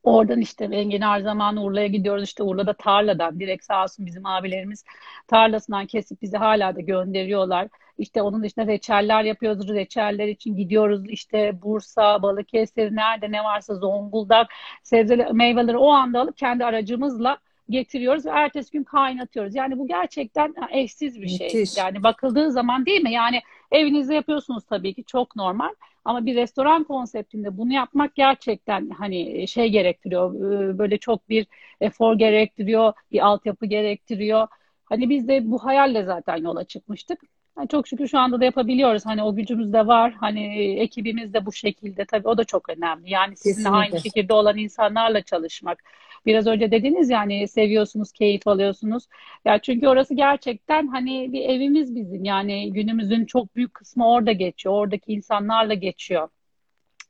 [0.02, 2.24] Oradan işte enginar zamanı Urla'ya gidiyoruz.
[2.24, 4.84] İşte Urla'da tarladan direkt sağ olsun bizim abilerimiz
[5.26, 7.68] tarlasından kesip bizi hala da gönderiyorlar.
[7.98, 9.68] İşte onun dışında reçeller yapıyoruz.
[9.68, 11.02] Reçeller için gidiyoruz.
[11.08, 14.50] İşte Bursa, Balıkesir, nerede ne varsa Zonguldak
[14.82, 17.38] sebzeleri, meyveleri o anda alıp kendi aracımızla
[17.70, 19.54] getiriyoruz ve ertesi gün kaynatıyoruz.
[19.54, 21.46] Yani bu gerçekten eşsiz bir şey.
[21.46, 21.76] Müthiş.
[21.76, 23.12] Yani bakıldığı zaman değil mi?
[23.12, 23.40] Yani
[23.72, 25.74] evinizde yapıyorsunuz tabii ki çok normal.
[26.04, 30.34] Ama bir restoran konseptinde bunu yapmak gerçekten hani şey gerektiriyor.
[30.74, 31.46] e, Böyle çok bir
[31.80, 34.48] efor gerektiriyor, bir altyapı gerektiriyor.
[34.84, 37.20] Hani biz de bu hayalle zaten yola çıkmıştık.
[37.58, 39.06] Yani çok şükür şu anda da yapabiliyoruz.
[39.06, 40.12] Hani o gücümüz de var.
[40.20, 42.04] Hani e, ekibimiz de bu şekilde.
[42.04, 43.10] Tabii o da çok önemli.
[43.10, 44.00] Yani sizinle aynı Kesinlikle.
[44.00, 45.82] fikirde olan insanlarla çalışmak.
[46.26, 49.04] Biraz önce dediniz yani seviyorsunuz, keyif alıyorsunuz.
[49.44, 52.24] Ya çünkü orası gerçekten hani bir evimiz bizim.
[52.24, 54.74] Yani günümüzün çok büyük kısmı orada geçiyor.
[54.74, 56.28] Oradaki insanlarla geçiyor.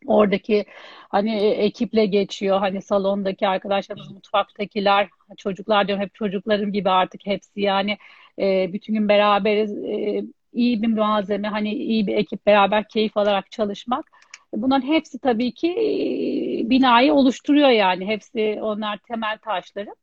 [0.06, 0.64] Oradaki
[1.08, 2.58] hani e, ekiple geçiyor.
[2.58, 7.98] Hani salondaki arkadaşlarımız, mutfaktakiler, çocuklar diyorum hep çocuklarım gibi artık hepsi yani
[8.38, 9.84] e, bütün gün beraberiz.
[9.84, 14.10] E, iyi bir malzeme, hani iyi bir ekip beraber keyif alarak çalışmak.
[14.54, 15.68] Bunların hepsi tabii ki
[16.70, 18.06] binayı oluşturuyor yani.
[18.06, 19.94] Hepsi onlar temel taşları.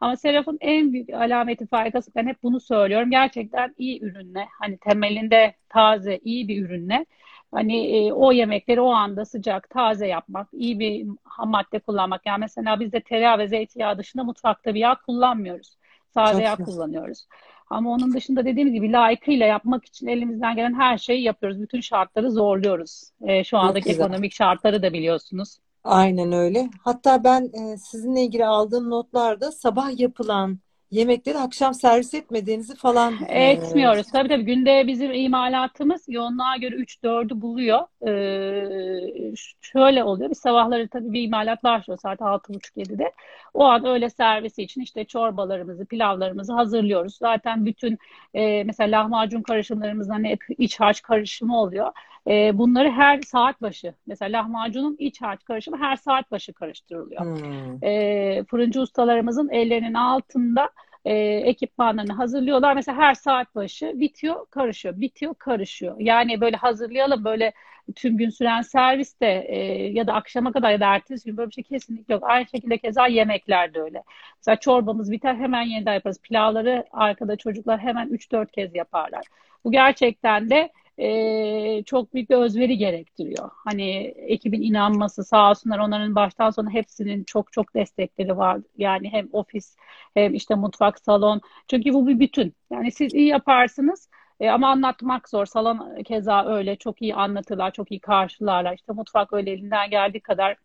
[0.00, 3.10] Ama Seraf'ın en büyük alameti farikası ben hep bunu söylüyorum.
[3.10, 7.06] Gerçekten iyi ürünle hani temelinde taze iyi bir ürünle
[7.52, 12.26] hani e, o yemekleri o anda sıcak taze yapmak, iyi bir ham madde kullanmak.
[12.26, 15.76] Yani mesela biz de tereyağı ve zeytinyağı dışında mutfakta bir yağ kullanmıyoruz.
[16.16, 17.26] Sade yağ kullanıyoruz.
[17.70, 21.60] Ama onun dışında dediğim gibi layıkıyla yapmak için elimizden gelen her şeyi yapıyoruz.
[21.60, 23.10] Bütün şartları zorluyoruz.
[23.20, 25.58] E, şu andaki ekonomik şartları da biliyorsunuz.
[25.84, 26.68] Aynen öyle.
[26.84, 30.58] Hatta ben e, sizinle ilgili aldığım notlarda sabah yapılan
[30.90, 34.06] yemekleri akşam servis etmediğinizi falan e, Etmiyoruz.
[34.12, 37.80] Tabii tabii günde bizim imalatımız yoğunluğa göre 3-4'ü buluyor.
[38.06, 40.30] Ee, şöyle oluyor.
[40.30, 43.12] Biz sabahları tabii bir imalat başlıyor saat 6.30-7'de.
[43.56, 47.16] O an öğle servisi için işte çorbalarımızı, pilavlarımızı hazırlıyoruz.
[47.16, 47.98] Zaten bütün
[48.34, 51.92] e, mesela lahmacun karışımlarımızdan hep iç harç karışımı oluyor.
[52.28, 57.26] E, bunları her saat başı mesela lahmacunun iç harç karışımı her saat başı karıştırılıyor.
[57.26, 60.70] hmm, E, fırıncı ustalarımızın ellerinin altında
[61.06, 61.14] e,
[61.50, 62.74] ekipmanlarını hazırlıyorlar.
[62.74, 65.96] Mesela her saat başı bitiyor, karışıyor, bitiyor, karışıyor.
[65.98, 67.52] Yani böyle hazırlayalım böyle
[67.96, 69.58] tüm gün süren serviste e,
[69.92, 72.22] ya da akşama kadar ya da ertesi gün böyle bir şey kesinlikle yok.
[72.26, 74.02] Aynı şekilde keza yemekler de öyle.
[74.36, 76.20] Mesela çorbamız biter hemen yeniden yaparız.
[76.22, 79.24] Pilavları arkada çocuklar hemen 3-4 kez yaparlar.
[79.64, 83.50] Bu gerçekten de e, çok büyük bir özveri gerektiriyor.
[83.64, 88.60] Hani ekibin inanması sağ olsunlar onların baştan sona hepsinin çok çok destekleri var.
[88.76, 89.76] Yani hem ofis
[90.14, 91.40] hem işte mutfak, salon.
[91.68, 92.54] Çünkü bu bir bütün.
[92.70, 94.08] Yani siz iyi yaparsınız
[94.40, 95.46] e, ama anlatmak zor.
[95.46, 98.74] Salon keza öyle çok iyi anlatırlar, çok iyi karşılarlar.
[98.74, 100.56] İşte mutfak öyle elinden geldiği kadar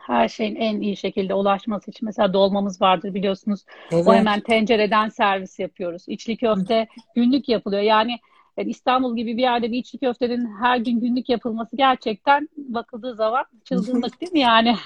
[0.00, 3.64] her şeyin en iyi şekilde ulaşması için mesela dolmamız vardır biliyorsunuz.
[3.92, 4.06] O evet.
[4.06, 6.04] hemen tencereden servis yapıyoruz.
[6.06, 7.82] İçli köfte günlük yapılıyor.
[7.82, 8.18] Yani
[8.56, 13.44] yani İstanbul gibi bir yerde bir içli köftenin her gün günlük yapılması gerçekten bakıldığı zaman
[13.64, 14.40] çılgınlık değil mi?
[14.40, 14.76] Yani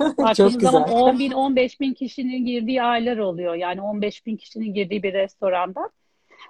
[0.00, 0.98] baktığımız zaman güzel.
[0.98, 3.54] 10 bin 15 bin kişinin girdiği aileler oluyor.
[3.54, 5.90] Yani 15 bin kişinin girdiği bir restoranda.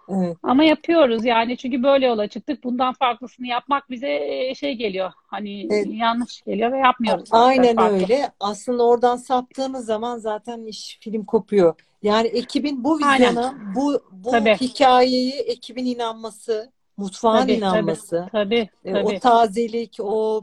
[0.08, 0.36] Evet.
[0.42, 2.64] Ama yapıyoruz yani çünkü böyle yola çıktık.
[2.64, 5.12] Bundan farklısını yapmak bize e, şey geliyor.
[5.26, 5.86] Hani Evet.
[5.90, 7.96] yanlış geliyor ve yapmıyoruz Aynen farklı.
[7.96, 8.30] öyle.
[8.40, 11.74] Aslında oradan saptığınız zaman zaten iş film kopuyor.
[12.02, 13.28] Yani ekibin bu Aynen.
[13.28, 14.56] vizyona, bu bu Tabii.
[14.60, 17.58] hikayeyi ekibin inanması, mutfağın Tabii tabii.
[17.58, 19.20] inanması, Tabii e, o tabii.
[19.20, 20.42] tazelik, o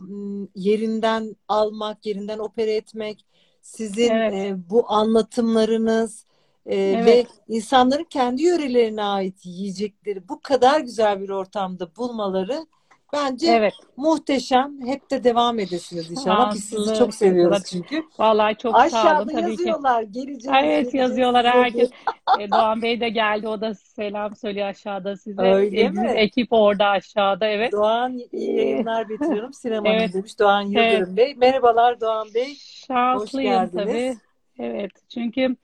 [0.55, 3.25] yerinden almak, yerinden opera etmek,
[3.61, 4.33] sizin Evet.
[4.33, 6.25] e, bu anlatımlarınız
[6.65, 7.27] e, ve Evet.
[7.47, 12.65] insanların kendi yörelerine ait yiyecekleri bu kadar güzel bir ortamda bulmaları
[13.13, 13.73] bence Evet.
[13.97, 14.73] muhteşem.
[14.85, 16.53] Hep de devam edesiniz inşallah.
[16.53, 18.03] Biz sizi çok seviyoruz çünkü.
[18.19, 19.49] Vallahi çok sağ olun Aşağıda tabii ki.
[19.51, 20.01] yazıyorlar.
[20.03, 21.89] Geleceğiz, Evet yazıyorlar herkes.
[22.39, 23.47] E, Doğan Bey de geldi.
[23.47, 25.41] O da selam söylüyor aşağıda size.
[25.41, 26.07] Öyle E, mi?
[26.15, 27.47] ekip orada aşağıda.
[27.47, 27.71] Evet.
[27.71, 29.53] Doğan iyi E, yayınlar bitiriyorum.
[29.53, 30.13] Sinem Hanım evet.
[30.13, 30.39] demiş.
[30.39, 30.93] Doğan Evet.
[30.93, 31.35] Yıldırım Bey.
[31.35, 32.49] Merhabalar Doğan Bey.
[32.49, 34.15] Hoş Şanslıyım tabii.
[34.59, 34.91] Evet.
[35.13, 35.55] Çünkü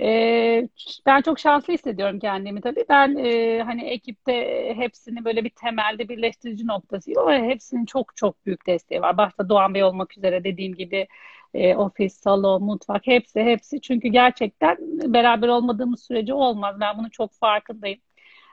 [0.00, 0.68] e,
[1.06, 2.84] ben çok şanslı hissediyorum kendimi tabii.
[2.88, 4.32] Ben e, hani ekipte
[4.76, 9.16] hepsini böyle bir temelde birleştirici noktasıyım ama hepsinin çok çok büyük desteği var.
[9.16, 11.06] Başta Doğan Bey olmak üzere dediğim gibi
[11.54, 13.80] e, ofis, salon, mutfak hepsi hepsi.
[13.80, 14.76] Çünkü gerçekten
[15.14, 16.76] beraber olmadığımız sürece olmaz.
[16.80, 18.00] Ben bunun çok farkındayım.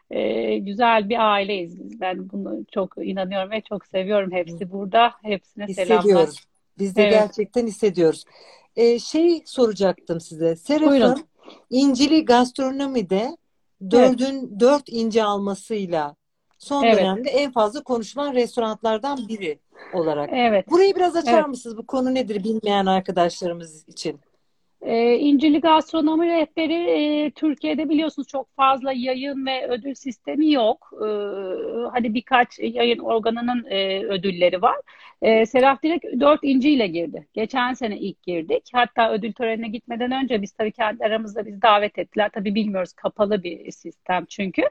[0.10, 2.02] E, güzel bir aileyiz biz.
[2.02, 4.32] Ben bunu çok inanıyorum ve çok seviyorum.
[4.32, 5.14] Hepsi burada.
[5.24, 6.30] Hepsine selamlar.
[6.80, 7.12] Biz de Evet.
[7.12, 8.26] gerçekten hissediyoruz.
[8.76, 10.56] Ee, şey soracaktım size.
[10.56, 11.26] Seraf'ın
[11.70, 13.38] İncili Gastronomi'de
[13.82, 13.92] Evet.
[13.92, 16.16] dördün dört inci almasıyla
[16.60, 16.98] son Evet.
[16.98, 19.60] dönemde en fazla konuşulan restoranlardan biri
[19.94, 20.30] olarak.
[20.34, 20.70] Evet.
[20.70, 21.48] Burayı biraz açar Evet.
[21.48, 21.78] mısınız?
[21.78, 24.20] Bu konu nedir bilmeyen arkadaşlarımız için?
[24.82, 30.90] Ee, İncili Gastronomi Rehberi e, Türkiye'de biliyorsunuz çok fazla yayın ve ödül sistemi yok.
[30.94, 31.06] Ee,
[31.92, 34.76] hani birkaç yayın organının e, ödülleri var.
[35.22, 37.28] Ee, Seraf direkt 4 İnci ile girdi.
[37.34, 38.70] Geçen sene ilk girdik.
[38.74, 42.30] Hatta ödül törenine gitmeden önce biz tabii kendi aramızda bizi davet ettiler.
[42.34, 44.62] Tabii bilmiyoruz kapalı bir sistem çünkü.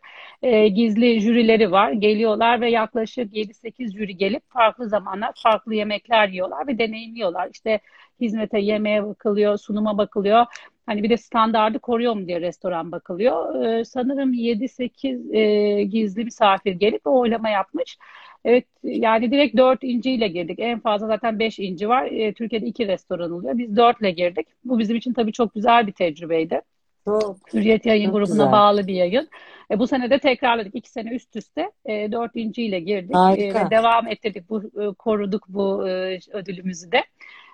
[0.42, 1.92] Ee, gizli jürileri var.
[1.92, 7.48] Geliyorlar ve yaklaşık 7-8 jüri gelip farklı zamanlar farklı yemekler yiyorlar ve deneyimliyorlar.
[7.52, 7.80] İşte
[8.20, 10.46] hizmete, yemeğe bakılıyor, sunuma bakılıyor.
[10.86, 13.64] Hani bir de standardı koruyor mu diye restoran bakılıyor.
[13.64, 17.98] Ee, sanırım 7-8 e, gizli misafir gelip oylama yapmış.
[18.44, 20.58] Evet yani direkt 4 inciyle girdik.
[20.58, 22.04] En fazla zaten 5 inci var.
[22.06, 23.58] E, Türkiye'de 2 restoran oluyor.
[23.58, 24.46] Biz 4 ile girdik.
[24.64, 26.60] Bu bizim için tabii çok güzel bir tecrübeydi.
[27.04, 28.52] Çok, Hürriyet Yayın çok grubuna güzel.
[28.52, 29.28] bağlı bir yayın.
[29.70, 30.74] E, bu sene de tekrarladık.
[30.74, 33.70] İki sene üst üste e, dört inciyle girdik e, ve Harika.
[33.70, 34.50] devam ettirdik.
[34.50, 37.04] Bu, e, koruduk bu e, ödülümüzü de.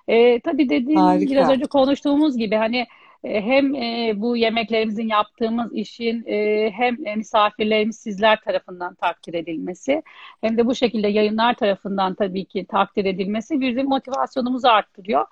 [0.09, 1.53] E, tabii dediğim biraz Harika.
[1.53, 2.87] önce konuştuğumuz gibi hani
[3.25, 10.03] hem e, bu yemeklerimizin yaptığımız işin e, hem e, misafirlerimiz sizler tarafından takdir edilmesi
[10.41, 15.27] hem de bu şekilde yayınlar tarafından tabii ki takdir edilmesi bizim motivasyonumuzu arttırıyor.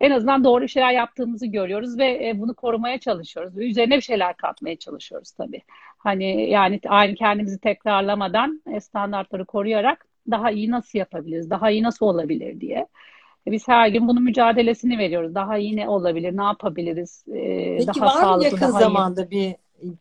[0.00, 3.58] En azından doğru şeyler yaptığımızı görüyoruz ve e, bunu korumaya çalışıyoruz.
[3.58, 5.62] Üzerine bir şeyler katmaya çalışıyoruz tabii.
[5.98, 12.06] Hani yani aynı kendimizi tekrarlamadan e, standartları koruyarak daha iyi nasıl yapabiliriz, daha iyi nasıl
[12.06, 12.86] olabilir diye.
[13.46, 15.34] Biz her gün bunun mücadelesini veriyoruz.
[15.34, 18.82] Daha iyi ne olabilir, ne yapabiliriz, e, Peki daha var mı sağlıklı, yakın daha iyi.
[18.82, 19.54] zamanda bir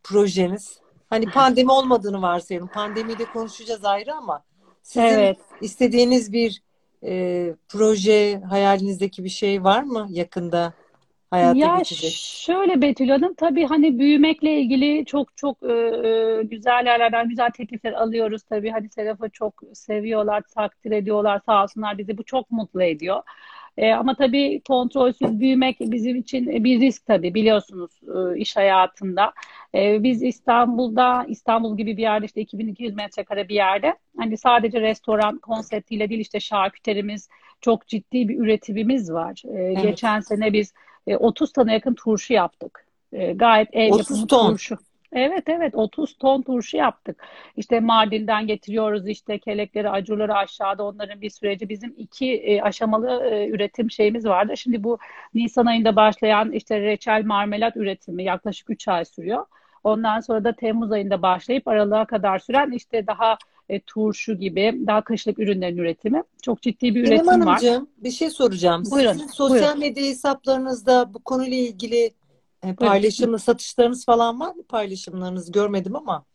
[0.03, 0.79] projeniz?
[1.09, 2.67] Hani pandemi olmadığını varsayalım.
[2.67, 4.43] Pandemiyi de konuşacağız ayrı ama
[4.83, 5.37] sizin Evet.
[5.61, 6.61] istediğiniz bir
[7.03, 10.73] e, proje, hayalinizdeki bir şey var mı yakında
[11.33, 12.13] hayata Ya geçecek?
[12.45, 15.73] şöyle Betül Hanım tabii hani büyümekle ilgili çok çok e,
[16.39, 21.97] e, güzel yerlerden güzel teklifler alıyoruz tabii hani Serap'ı çok seviyorlar takdir ediyorlar sağ olsunlar
[21.97, 23.21] bizi bu çok mutlu ediyor.
[23.77, 27.91] E, ama tabii kontrolsüz büyümek bizim için bir risk tabii biliyorsunuz
[28.35, 29.33] e, iş hayatında.
[29.75, 35.39] E, biz İstanbul'da İstanbul gibi bir yerde işte 2200 metrekare bir yerde hani sadece restoran
[35.39, 37.29] konseptiyle değil işte şarküterimiz
[37.61, 39.41] çok ciddi bir üretimimiz var.
[39.57, 39.83] E, Evet.
[39.83, 40.73] geçen sene biz
[41.07, 42.85] e, 30 tona yakın turşu yaptık.
[43.13, 44.51] E, gayet ev 30 yapımı ton.
[44.51, 44.77] turşu.
[45.15, 47.23] Evet evet 30 ton turşu yaptık.
[47.57, 51.69] İşte Mardin'den getiriyoruz işte kelekleri, acurları aşağıda onların bir süreci.
[51.69, 54.57] Bizim iki e, aşamalı e, üretim şeyimiz vardı.
[54.57, 54.97] Şimdi bu
[55.33, 59.45] Nisan ayında başlayan işte reçel marmelat üretimi yaklaşık 3 ay sürüyor.
[59.83, 63.37] Ondan sonra da Temmuz ayında başlayıp aralığa kadar süren işte daha
[63.69, 66.23] e, turşu gibi daha kışlık ürünlerin üretimi.
[66.41, 67.39] Çok ciddi bir üretim var.
[67.39, 68.83] Hanımcığım bir şey soracağım.
[68.91, 72.11] Buyurun, Sizin sosyal buyurun, medya hesaplarınızda bu konuyla ilgili
[72.63, 74.63] e, paylaşımlı satışlarınız falan var mı?
[74.63, 76.25] Paylaşımlarınızı görmedim ama.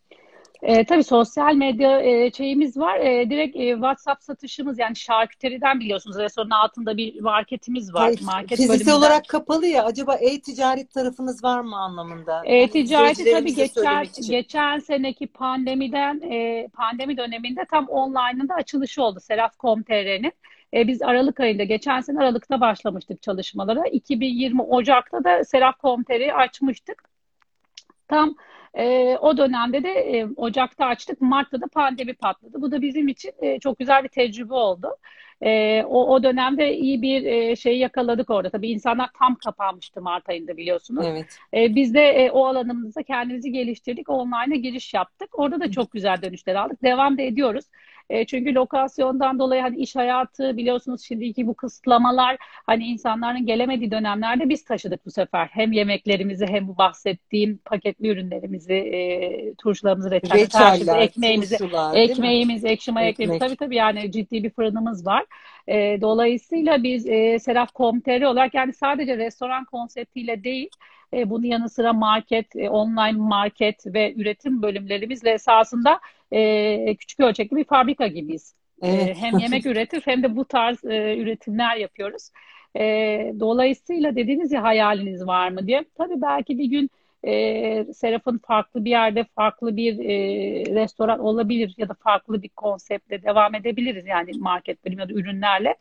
[0.62, 3.00] E, tabii sosyal medya e, şeyimiz var.
[3.00, 8.02] E, direkt e, WhatsApp satışımız yani şarküteriden biliyorsunuz restoranın altında bir marketimiz var.
[8.02, 8.98] Hayır, Market fiziksel bölümünden.
[8.98, 9.84] olarak kapalı ya.
[9.84, 12.42] Acaba e-ticaret tarafınız var mı anlamında?
[12.44, 19.02] E, Hani ticareti tabii geçen geçen seneki pandemiden e, pandemi döneminde tam online'ın da açılışı
[19.02, 20.32] oldu Seraf.com.tr'nin.
[20.74, 23.86] E, biz Aralık ayında geçen sene Aralık'ta başlamıştık çalışmalara.
[23.86, 27.02] 2020 Ocak'ta da Seraf.com.tr'yi açmıştık.
[28.08, 28.34] Tam
[28.74, 31.20] e, o dönemde de e, Ocak'ta açtık.
[31.20, 32.62] Mart'ta da pandemi patladı.
[32.62, 34.96] Bu da bizim için e, çok güzel bir tecrübe oldu.
[35.40, 38.50] E, o, o dönemde iyi bir e, şey yakaladık orada.
[38.50, 41.06] Tabii insanlar tam kapanmıştı Mart ayında biliyorsunuz.
[41.08, 41.38] Evet.
[41.54, 44.08] E, biz de e, o alanımızda kendimizi geliştirdik.
[44.08, 45.38] Online'a giriş yaptık.
[45.38, 46.82] Orada da çok güzel dönüşler aldık.
[46.82, 47.64] Devam da ediyoruz.
[48.10, 54.48] E, çünkü lokasyondan dolayı hani iş hayatı biliyorsunuz şimdiki bu kısıtlamalar hani insanların gelemediği dönemlerde
[54.48, 55.48] biz taşıdık bu sefer.
[55.52, 62.64] Hem yemeklerimizi hem bu bahsettiğim paketli ürünlerimizi, e, turşularımızı, reçelimizi, tarçınımızı, Reçeller, ekmeğimizi, turşular, ekmeğimiz,
[62.64, 65.24] ekşi maya ekmeğimiz tabii tabii yani ciddi bir fırınımız var.
[65.66, 70.68] E, dolayısıyla biz e, Seraf.com.tr olarak yani sadece restoran konseptiyle değil
[71.14, 76.00] e, bunun yanı sıra market, e, online market ve üretim bölümlerimizle esasında
[76.32, 78.54] e, küçük ölçekli bir fabrika gibiyiz.
[78.82, 79.16] E, Evet.
[79.16, 82.30] hem yemek üretir hem de bu tarz e, üretimler yapıyoruz.
[82.76, 82.82] E,
[83.40, 85.84] dolayısıyla dediğiniz ya hayaliniz var mı diye.
[85.94, 86.90] Tabii belki bir gün
[87.24, 93.22] e, Serap'ın farklı bir yerde farklı bir e, restoran olabilir ya da farklı bir konseptle
[93.22, 95.76] devam edebiliriz yani market bölümü ya da ürünlerle.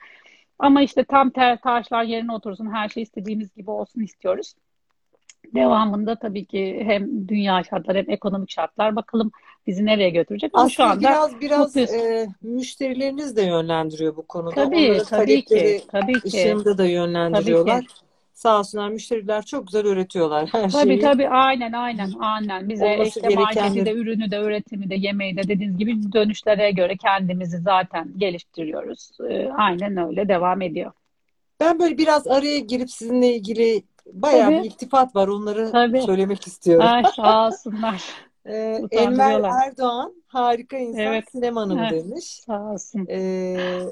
[0.59, 4.53] Ama işte tam ter, taşlar yerine otursun, her şey istediğimiz gibi olsun istiyoruz.
[5.55, 9.31] Devamında tabii ki hem dünya şartları hem ekonomik şartlar bakalım
[9.67, 10.51] bizi nereye götürecek.
[10.53, 11.91] Ama şu Aslında anda biraz biraz mutluyuz.
[11.91, 14.51] e, müşterileriniz de yönlendiriyor bu konuda.
[14.51, 17.81] Tabii, Onların tabii ki, tabii ki, ışığında da tabii yönlendiriyorlar.
[17.81, 17.87] ki.
[18.33, 21.01] Sağ olsunlar müşteriler çok güzel üretiyorlar her Tabii şeyi.
[21.01, 25.43] tabii aynen aynen aynen bize Olması işte marketi de ürünü de üretimi de yemeği de
[25.43, 29.09] dediğiniz gibi dönüşlere göre kendimizi zaten geliştiriyoruz.
[29.29, 30.91] Ee, aynen öyle devam ediyor.
[31.59, 33.83] Ben böyle biraz araya girip sizinle ilgili
[34.13, 35.27] bayağı bir Tabii, iltifat var.
[35.27, 36.01] Onları tabii.
[36.01, 36.87] söylemek istiyorum.
[36.87, 38.03] Ay sağ olsunlar.
[38.49, 39.41] Ee, Enver.
[39.67, 41.31] Erdoğan harika insan Evet.
[41.31, 42.25] Sinem Hanım Heh, demiş.
[42.45, 43.07] sağ olsun.
[43.09, 43.83] Ee,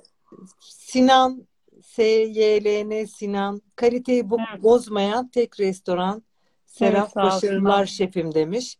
[0.59, 1.47] Sinan
[1.83, 6.23] SYLN Sinan kaliteyi bo- Evet, bozmayan tek restoran evet
[6.65, 8.77] Seraf sağ başarılar şefim demiş.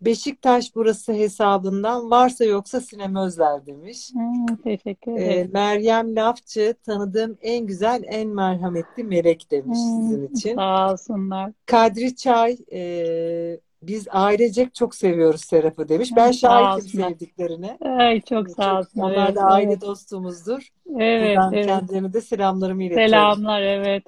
[0.00, 4.12] Beşiktaş burası hesabından varsa yoksa Sinem Özler demiş.
[4.12, 5.52] Hmm, teşekkür Ee, ederim.
[5.52, 10.56] Meryem Lafçı tanıdığım en güzel en merhametli melek demiş sizin Hmm, için.
[10.56, 11.52] sağ olsunlar.
[11.66, 16.16] Kadri Çay e, biz ailecek çok seviyoruz Serap'ı demiş.
[16.16, 17.78] Ben şahitim sevdiklerine.
[17.80, 19.12] Ay çok sağ olsunlar.
[19.12, 19.80] onlar Evet, da aile evet.
[19.80, 20.68] dostumuzdur.
[20.98, 21.66] Evet, Buradan evet.
[21.66, 23.08] kendilerine de selamlarımı iletiyorum.
[23.10, 24.04] Selamlar, evet.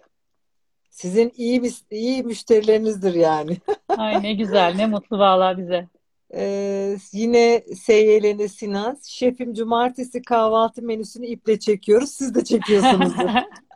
[0.91, 3.57] Sizin iyi iyi müşterilerinizdir yani.
[3.89, 5.89] Ay ne güzel, ne mutlu vallahi bize.
[6.35, 8.99] Ee, yine SYLN Sinan.
[9.09, 12.11] Şefim cumartesi kahvaltı menüsünü iple çekiyoruz.
[12.11, 13.29] Siz de çekiyorsunuzdur.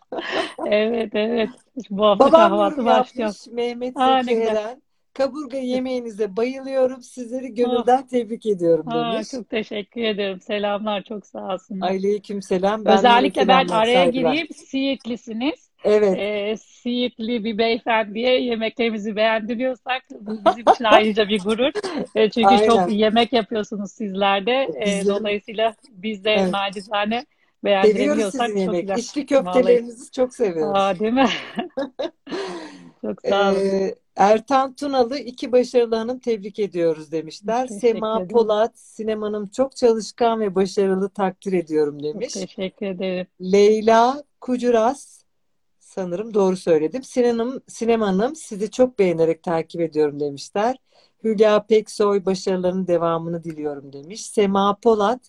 [0.67, 1.49] Evet, evet.
[1.91, 3.35] Bu hafta Babam kahvaltı başlıyor.
[3.53, 3.97] Mehmet.
[3.97, 4.83] Eren.
[5.15, 7.03] Kaburga yemeğinize bayılıyorum.
[7.03, 9.29] Sizleri gönülden tebrik ediyorum demiş.
[9.31, 10.41] çok teşekkür ederim.
[10.41, 11.89] Selamlar, çok sağ olsunlar.
[11.89, 12.85] Aleykümselam.
[12.85, 14.33] Benden de Özellikle ben araya saygılar.
[14.33, 14.49] gireyim.
[14.55, 15.64] Siirtlisiniz.
[15.85, 21.73] Evet, Ee, Siirtli bir beyefendiye yemeklerimizi beğendiriyorsak bu bizim için ayrıca bir gurur.
[22.15, 22.89] Ee, çünkü çok aynen.
[22.89, 24.69] yemek yapıyorsunuz sizler de.
[24.69, 26.53] Bizlerin, dolayısıyla biz de evet.
[26.53, 27.25] nacizane
[27.65, 28.99] Seviyoruz sizin çok yemek.
[28.99, 29.27] İçli Vallahi.
[29.27, 30.73] köftelerinizi çok seviyoruz.
[30.75, 31.29] Aa, değil mi?
[33.03, 33.61] Çok sağ olun.
[33.61, 37.69] Ee, Ertan Tunalı iki başarılı hanım tebrik ediyoruz demişler.
[37.69, 38.29] Teşekkür Sema ederim.
[38.29, 42.33] Polat, Sinem Hanım çok çalışkan ve başarılı takdir ediyorum Çok demiş.
[42.33, 43.27] teşekkür ederim.
[43.41, 45.24] Leyla Kucuras,
[45.95, 47.03] sanırım doğru söyledim.
[47.03, 50.77] Sinem Hanım, Sinem Hanım sizi çok beğenerek takip ediyorum demişler.
[51.25, 54.27] Hülya Peksoy başarılarının devamını diliyorum demiş.
[54.27, 55.21] Sema Polat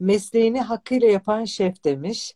[0.00, 2.34] mesleğini hakkıyla yapan şef demiş.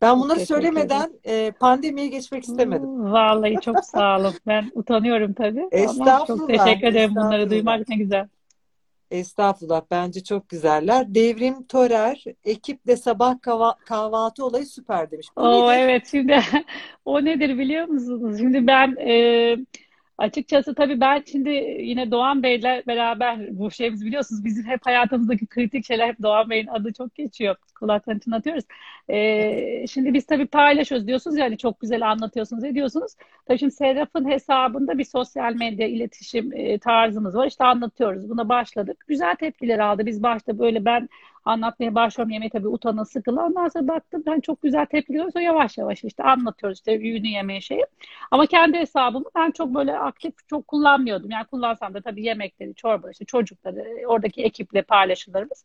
[0.00, 0.46] Ben Çok bunları ederim.
[0.46, 2.90] söylemeden e, pandemiye geçmek istemedim.
[2.90, 4.40] Hmm, Vallahi çok sağ olun.
[4.46, 7.16] Ben utanıyorum tabii ama çok Estağfurullah, teşekkür ederim.
[7.18, 7.50] Bunları estağfurullah.
[7.50, 8.28] duymak ne güzel.
[9.14, 11.14] Estağfurullah bence çok güzeller.
[11.14, 15.28] Devrim Torer ekiple sabah kahva- kahvaltı olayı süper demiş.
[15.38, 15.72] Bu Oo nedir?
[15.72, 16.40] evet şimdi
[17.04, 18.38] o nedir biliyor musunuz?
[18.38, 19.56] Şimdi ben e,
[20.18, 21.48] açıkçası tabii ben şimdi
[21.80, 26.66] yine Doğan Bey'le beraber bu şeyimiz biliyorsunuz bizim hep hayatımızdaki kritik şeyler hep Doğan Bey'in
[26.66, 27.56] adı çok geçiyor.
[27.80, 28.64] Kulaktan çınlatıyoruz.
[29.08, 33.12] E, şimdi biz tabii paylaşıyoruz diyorsunuz yani çok güzel anlatıyorsunuz ediyorsunuz.
[33.46, 37.46] Tabii şimdi Serap'ın hesabında bir sosyal medya iletişim e, tarzımız var.
[37.46, 38.30] İşte anlatıyoruz.
[38.30, 39.04] Buna başladık.
[39.08, 40.06] Güzel tepkiler aldı.
[40.06, 41.08] Biz başta böyle ben
[41.44, 42.32] anlatmaya başlıyorum.
[42.32, 43.46] Yemeği tabii utana sıkıla.
[43.46, 45.32] Ondan sonra baktım ben çok güzel tepki alıyoruz.
[45.32, 47.86] Sonra yavaş yavaş işte anlatıyoruz işte ürünü yemeği şeyi.
[48.30, 51.30] Ama kendi hesabımı ben çok böyle aktif çok kullanmıyordum.
[51.30, 55.64] Yani kullansam da tabii yemekleri, çorba, işte çocukları, oradaki ekiple paylaşımlarımız.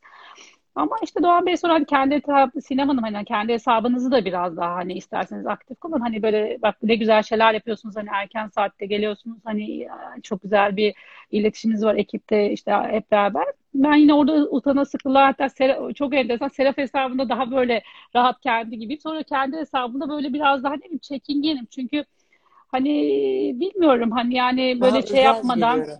[0.80, 2.22] Ama işte Doğan Bey sonra hani kendi
[2.62, 6.00] Sinem Hanım hani kendi hesabınızı da biraz daha hani isterseniz aktif kullanın.
[6.00, 9.88] Hani böyle bak ne güzel şeyler yapıyorsunuz hani erken saatte geliyorsunuz hani
[10.22, 10.94] çok güzel bir
[11.30, 13.44] iletişiminiz var ekipte işte hep beraber.
[13.74, 17.82] Ben yine orada utana sıkıla hatta Sera- çok enteresan Serap hesabında daha böyle
[18.16, 19.00] rahat kendi gibiyim.
[19.00, 21.66] Sonra kendi hesabımda böyle biraz daha ne bileyim çekingenim.
[21.70, 22.04] Çünkü
[22.68, 22.90] hani
[23.60, 25.98] bilmiyorum hani yani Daha böyle şey özel yapmadan geliyor.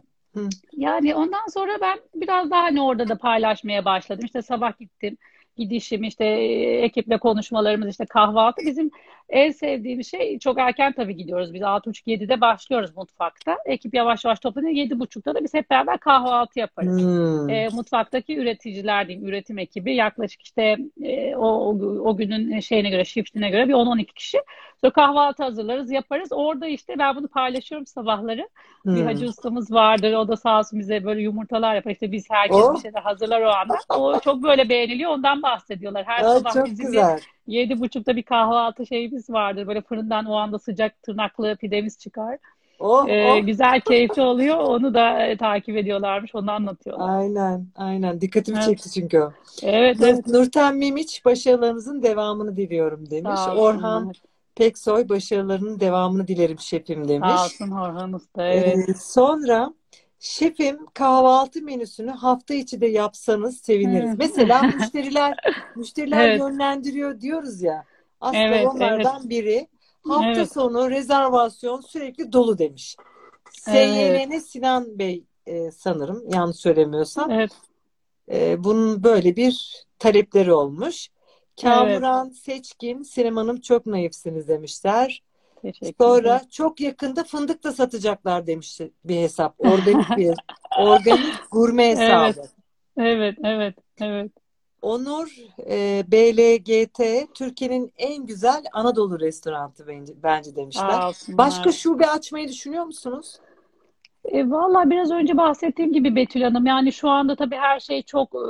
[0.72, 4.24] Yani ondan sonra ben biraz daha hani orada da paylaşmaya başladım.
[4.24, 5.16] İşte sabah gittim.
[5.56, 8.90] Gidişim işte e, ekiple konuşmalarımız işte kahvaltı bizim
[9.30, 13.56] en sevdiğim şey çok erken tabii gidiyoruz biz 6.30-7'de başlıyoruz mutfakta.
[13.66, 16.96] Ekip yavaş yavaş toplanıyor 7.30'da da biz hep beraber kahvaltı yaparız.
[16.96, 17.48] Hmm.
[17.48, 21.70] E, mutfaktaki üreticiler diyeyim üretim ekibi yaklaşık işte e, o, o,
[22.10, 24.38] o günün şeyine göre shiftine göre bir 10-12 kişi.
[24.80, 26.28] Sonra kahvaltı hazırlarız yaparız.
[26.32, 28.48] Orada işte ben bunu paylaşıyorum sabahları.
[28.94, 29.04] Bir Hmm.
[29.04, 30.12] hacı ustamız vardır.
[30.12, 31.90] O da sağ olsun bize böyle yumurtalar yapar.
[31.90, 33.78] İşte biz herkes bir Oh, şeyler hazırlar o anda.
[33.88, 35.10] O çok böyle beğeniliyor.
[35.10, 36.04] Ondan bahsediyorlar.
[36.06, 37.20] Her ay sabah bizim bir güzel.
[37.46, 39.66] Yedi buçukta bir kahvaltı şeyimiz vardır.
[39.66, 42.38] Böyle fırından o anda sıcak tırnaklı pidemiz çıkar.
[42.78, 43.46] Oh Ee, oh.
[43.46, 44.56] güzel, keyifli oluyor.
[44.56, 46.34] Onu da e, takip ediyorlarmış.
[46.34, 47.18] Onu anlatıyorlar.
[47.18, 48.20] Aynen, aynen.
[48.20, 49.32] Dikkatimi Evet, çekti çünkü o.
[49.62, 50.26] evet, Nur, evet.
[50.26, 53.40] Nurten Mimiç başarılarınızın devamını diliyorum demiş.
[53.40, 54.12] Sağ Orhan.
[54.54, 57.30] Peksoy başarılarının devamını dilerim şefim Sağ demiş.
[57.44, 58.44] olsun Orhan Usta.
[58.46, 58.88] Evet.
[58.88, 59.74] Ee, sonra
[60.20, 64.12] şefim kahvaltı menüsünü hafta içi de yapsanız seviniriz.
[64.12, 64.18] Hmm.
[64.18, 65.38] Mesela müşteriler
[65.76, 67.86] müşteriler Evet, yönlendiriyor diyoruz ya.
[68.20, 69.68] Aslında evet, evet, onlardan biri
[70.02, 72.98] hafta evet, sonu rezervasyon sürekli dolu demiş.
[73.66, 77.34] evet, SYLN Sinan Bey e, sanırım yanlış söylemiyorsam.
[77.34, 77.52] evet,
[78.32, 81.08] E, bunun böyle bir talepleri olmuş.
[81.64, 82.04] evet.
[82.04, 85.22] Kamuran Seçkin, Sinem Hanım çok naifsiniz demişler.
[85.62, 85.94] Teşekkür ederim.
[85.98, 89.54] Sonra çok yakında fındık da satacaklar demiş bir hesap.
[89.58, 90.34] Organik bir
[90.78, 92.48] organik gurme Evet, hesabı.
[92.96, 94.32] evet, evet, evet.
[94.82, 95.36] Onur
[95.70, 97.00] e, BLGT
[97.34, 101.12] Türkiye'nin en güzel Anadolu restoranı bence, bence demişler.
[101.12, 103.36] Sağ Başka şube açmayı düşünüyor musunuz?
[104.24, 108.34] E, valla biraz önce bahsettiğim gibi Betül Hanım yani şu anda tabii her şey çok
[108.34, 108.44] e,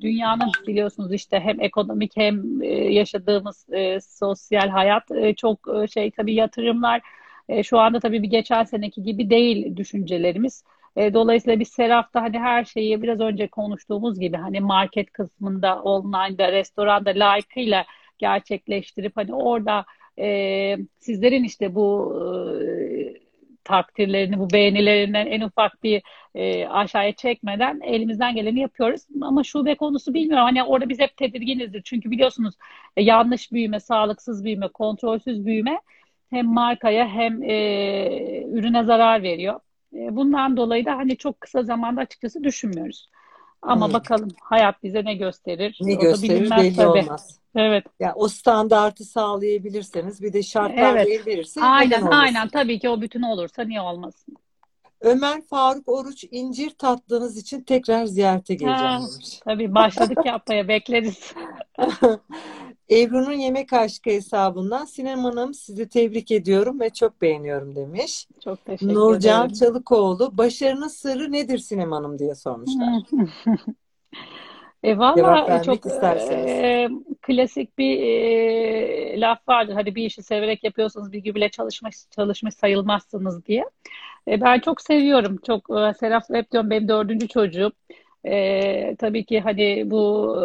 [0.00, 6.34] dünyanın biliyorsunuz işte hem ekonomik hem e, yaşadığımız e, sosyal hayat e, çok şey tabii
[6.34, 7.00] yatırımlar
[7.62, 10.64] şu anda tabii bir geçen seneki gibi değil düşüncelerimiz.
[10.96, 17.10] Dolayısıyla biz Seraf'ta hani her şeyi biraz önce konuştuğumuz gibi hani market kısmında, online'da, restoranda
[17.10, 17.84] layıkıyla
[18.18, 19.84] gerçekleştirip hani orada
[20.18, 22.14] e, sizlerin işte bu
[23.64, 26.02] takdirlerini, bu beğenilerinden en ufak bir
[26.34, 29.02] e, aşağıya çekmeden elimizden geleni yapıyoruz.
[29.22, 30.44] Ama şube konusu bilmiyorum.
[30.44, 31.82] Hani orada biz hep tedirginizdir.
[31.82, 32.54] Çünkü biliyorsunuz
[32.96, 35.80] e, yanlış büyüme, sağlıksız büyüme, kontrolsüz büyüme
[36.30, 39.60] hem markaya hem e, ürüne zarar veriyor.
[39.94, 43.08] E, bundan dolayı da hani çok kısa zamanda açıkçası düşünmüyoruz.
[43.62, 43.92] Ama Hmm.
[43.94, 45.78] bakalım hayat bize ne gösterir?
[45.80, 46.88] Ne O gösterir belli tabii.
[46.88, 47.38] olmaz.
[47.56, 47.84] Evet.
[48.00, 51.08] Ya o standartı sağlayabilirseniz bir de şartlar Evet.
[51.08, 52.48] el verirse Aynen, aynen.
[52.48, 54.36] Tabii ki o bütün olursa niye olmasın?
[55.00, 59.00] Ömer Faruk Oruç incir tatlınız için tekrar ziyarete geleceğim Ha,
[59.44, 61.34] tabii başladık yapmaya bekleriz.
[62.92, 68.28] Ebru'nun Yemek Aşkı hesabından Sinem Hanım sizi tebrik ediyorum ve çok beğeniyorum demiş.
[68.44, 69.58] Çok teşekkür Nurcan ederim.
[69.58, 73.02] Çalıkoğlu başarının sırrı nedir Sinem Hanım diye sormuşlar.
[74.82, 76.50] E valla çok isterseniz.
[76.50, 76.88] e,
[77.22, 79.72] klasik bir e, laf vardır.
[79.72, 83.64] Hadi bir işi severek yapıyorsanız bir gün bile çalışmış çalışmış sayılmazsınız diye.
[84.28, 85.38] E, ben çok seviyorum.
[85.46, 87.72] Çok e, Serap hep diyorum benim dördüncü çocuğum.
[88.24, 90.36] E, tabii ki hani bu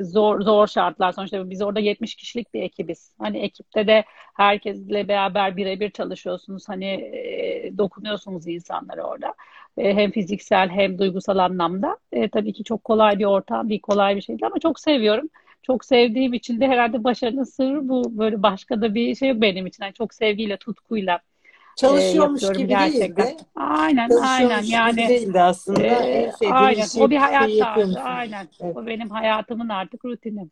[0.00, 3.14] e, zor zor şartlar sonuçta biz orada 70 kişilik bir ekibiz.
[3.18, 4.04] Hani ekipte de
[4.36, 6.68] herkesle beraber birebir çalışıyorsunuz.
[6.68, 9.34] Hani e, dokunuyorsunuz insanlara orada.
[9.76, 11.98] E, hem fiziksel hem duygusal anlamda.
[12.12, 15.28] E, tabii ki çok kolay bir ortam değil, kolay bir şey değil ama çok seviyorum.
[15.62, 18.18] Çok sevdiğim için de herhalde başarının sırrı bu.
[18.18, 19.84] Böyle başka da bir şey benim için.
[19.84, 21.20] Yani çok sevgiyle, tutkuyla
[21.76, 23.26] Çalışıyormuş yapıyorum gibi değil gerçekten.
[23.26, 24.62] de Aynen, aynen.
[24.62, 26.84] Yani değil de aslında e, aynen.
[26.84, 28.00] işi O bir hayat şeyi tarzı.
[28.00, 28.48] Aynen.
[28.60, 28.76] Evet.
[28.76, 30.48] O benim hayatımın artık rutini.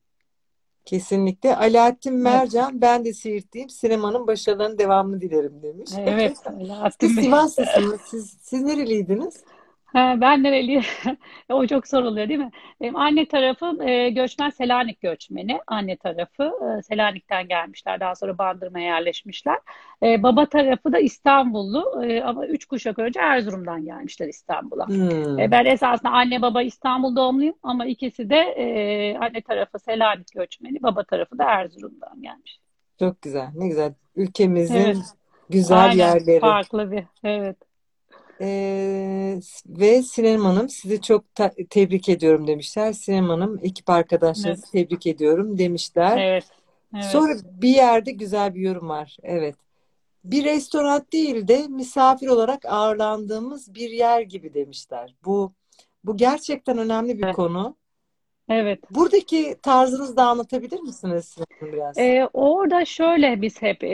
[0.85, 1.57] Kesinlikle.
[1.57, 2.23] Alaaddin Evet.
[2.23, 3.69] Mercan ben de Siirtliyim.
[3.69, 5.91] Sinemanın başarılarının devamını dilerim demiş.
[5.99, 6.37] Evet.
[7.01, 7.15] Siz.
[7.15, 8.01] Sivaslısınız.
[8.01, 9.35] Siz, siz nereliydiniz?
[9.93, 10.83] Ha, ben nereliyim?
[11.51, 12.51] O çok soruluyor değil mi?
[12.81, 15.61] Benim anne tarafım e, göçmen Selanik göçmeni.
[15.67, 18.01] Anne tarafı e, Selanik'ten gelmişler.
[18.01, 19.59] Daha sonra Bandırma'ya yerleşmişler.
[20.03, 22.05] E, baba tarafı da İstanbullu.
[22.05, 24.87] E, ama üç kuşak önce Erzurum'dan gelmişler İstanbul'a.
[24.87, 30.33] Hmm, E, ben esasında anne baba İstanbul doğumluyum ama ikisi de e, anne tarafı Selanik
[30.33, 32.61] göçmeni, baba tarafı da Erzurum'dan gelmiş.
[32.99, 33.51] çok güzel.
[33.55, 33.95] Ne güzel.
[34.17, 35.15] Ülkemizin Evet,
[35.49, 36.41] güzel aynen yerleri.
[36.41, 37.05] farklı bir.
[37.25, 37.57] Evet,
[38.41, 41.25] Ee, ve Sinem Hanım sizi çok
[41.71, 42.93] tebrik ediyorum demişler.
[42.93, 46.19] Sinem Hanım ekip arkadaşlarınızı evet, tebrik ediyorum demişler.
[46.19, 46.45] evet,
[46.95, 47.05] evet.
[47.05, 49.17] Sonra bir yerde güzel bir yorum var.
[49.23, 49.57] Evet.
[50.25, 55.15] Bir restoran değil de misafir olarak ağırlandığımız bir yer gibi demişler.
[55.25, 55.53] Bu
[56.05, 57.37] bu gerçekten önemli bir Evet.
[57.37, 57.77] konu.
[58.51, 58.81] Evet.
[58.91, 61.99] Buradaki tarzınızı da anlatabilir misiniz biraz?
[61.99, 63.91] Ee, orada şöyle biz hep e,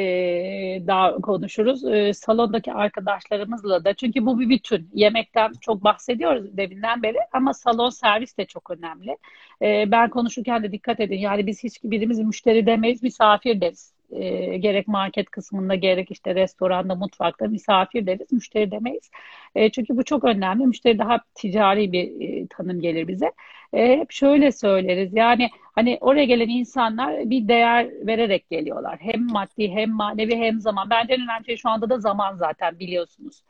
[0.86, 1.84] daha konuşuruz.
[1.84, 3.94] E, salondaki arkadaşlarımızla da.
[3.94, 4.90] Çünkü bu bir bütün.
[4.94, 9.16] Yemekten çok bahsediyoruz deminden beri ama salon servis de çok önemli.
[9.62, 11.18] E, ben konuşurken de dikkat edin.
[11.18, 13.96] Yani biz hiç birimiz müşteri demeyiz, misafir deriz.
[14.10, 19.10] E, gerek market kısmında gerek işte restoranda, mutfakta misafir deriz, müşteri demeyiz.
[19.54, 20.66] E, çünkü bu çok önemli.
[20.66, 23.32] Müşteri daha ticari bir e, tanım gelir bize.
[23.72, 25.14] E, hep şöyle söyleriz.
[25.14, 28.98] Yani Hani oraya gelen insanlar bir değer vererek geliyorlar.
[29.00, 30.90] Hem maddi hem manevi hem zaman.
[30.90, 33.42] Bence en önemli şey şu anda da zaman zaten biliyorsunuz.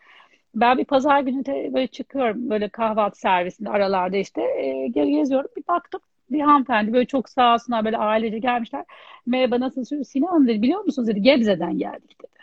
[0.55, 5.51] Ben bir pazar günü de böyle çıkıyorum böyle kahvaltı servisinde aralarda işte e, geri geziyorum.
[5.57, 6.01] Bir baktım
[6.31, 8.85] bir hanımefendi böyle çok sağ olsunlar böyle ailece gelmişler.
[9.27, 10.09] Merhaba nasılsınız?
[10.09, 12.43] Sinan dedi biliyor musunuz dedi Gebze'den geldik dedi.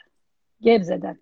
[0.62, 1.18] Gebze'den.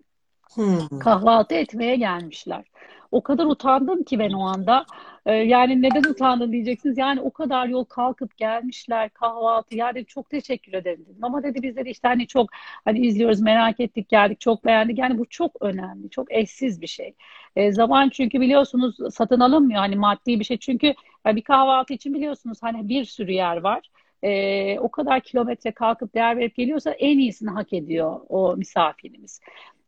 [0.54, 0.98] Hmm.
[0.98, 2.64] Kahvaltı etmeye gelmişler.
[3.12, 4.86] O kadar utandım ki ben o anda.
[5.26, 6.98] Ee, yani neden utandın diyeceksiniz.
[6.98, 9.76] Yani o kadar yol kalkıp gelmişler kahvaltı.
[9.76, 11.24] Yani çok teşekkür ederim dedim.
[11.24, 12.50] Ama dedi bizleri işte hani çok
[12.84, 14.98] hani izliyoruz merak ettik geldik çok beğendik.
[14.98, 16.10] Yani bu çok önemli.
[16.10, 17.14] Çok eşsiz bir şey.
[17.56, 20.58] Ee, zaman çünkü biliyorsunuz satın alınmıyor hani maddi bir şey.
[20.58, 20.94] Çünkü
[21.26, 23.90] yani bir kahvaltı için biliyorsunuz hani bir sürü yer var.
[24.22, 29.40] Ee, o kadar kilometre kalkıp değer verip geliyorsa en iyisini hak ediyor o misafirimiz.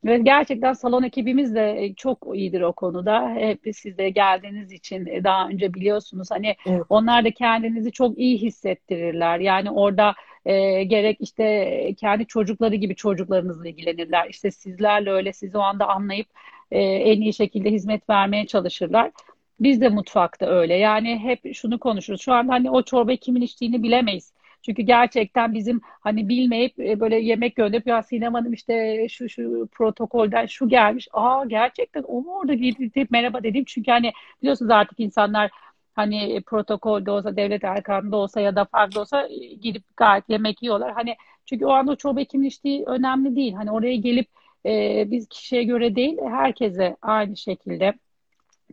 [0.05, 3.35] Ve gerçekten salon ekibimiz de e, çok iyidir o konuda.
[3.35, 6.31] Hep siz de geldiğiniz için e, daha önce biliyorsunuz.
[6.31, 6.83] Hani Evet.
[6.89, 9.39] onlar da kendinizi çok iyi hissettirirler.
[9.39, 10.15] Yani orada
[10.47, 14.27] e, gerek işte kendi çocukları gibi çocuklarınızla ilgilenirler.
[14.31, 16.27] İşte sizlerle öyle sizi o anda anlayıp
[16.71, 19.11] e, en iyi şekilde hizmet vermeye çalışırlar.
[19.61, 20.75] Biz de mutfakta öyle.
[20.75, 22.21] Yani hep şunu konuşuruz.
[22.23, 24.33] Şu anda hani o çorbayı kimin içtiğini bilemeyiz.
[24.63, 29.69] Çünkü gerçekten bizim hani bilmeyip e, böyle yemek gönderip ya Sinem Hanım işte şu şu
[29.73, 31.09] protokolden şu gelmiş.
[31.13, 33.65] Aa gerçekten o mu orada gidip merhaba dedim.
[33.67, 35.51] Çünkü hani biliyorsunuz artık insanlar
[35.95, 40.93] hani protokolde olsa devlet erkanında olsa ya da farklı olsa e, gidip gayet yemek yiyorlar.
[40.93, 43.53] Hani çünkü o anda o çorbayı kimin içtiği önemli değil.
[43.55, 44.29] Hani oraya gelip
[44.67, 47.95] e, biz kişiye göre değil herkese aynı şekilde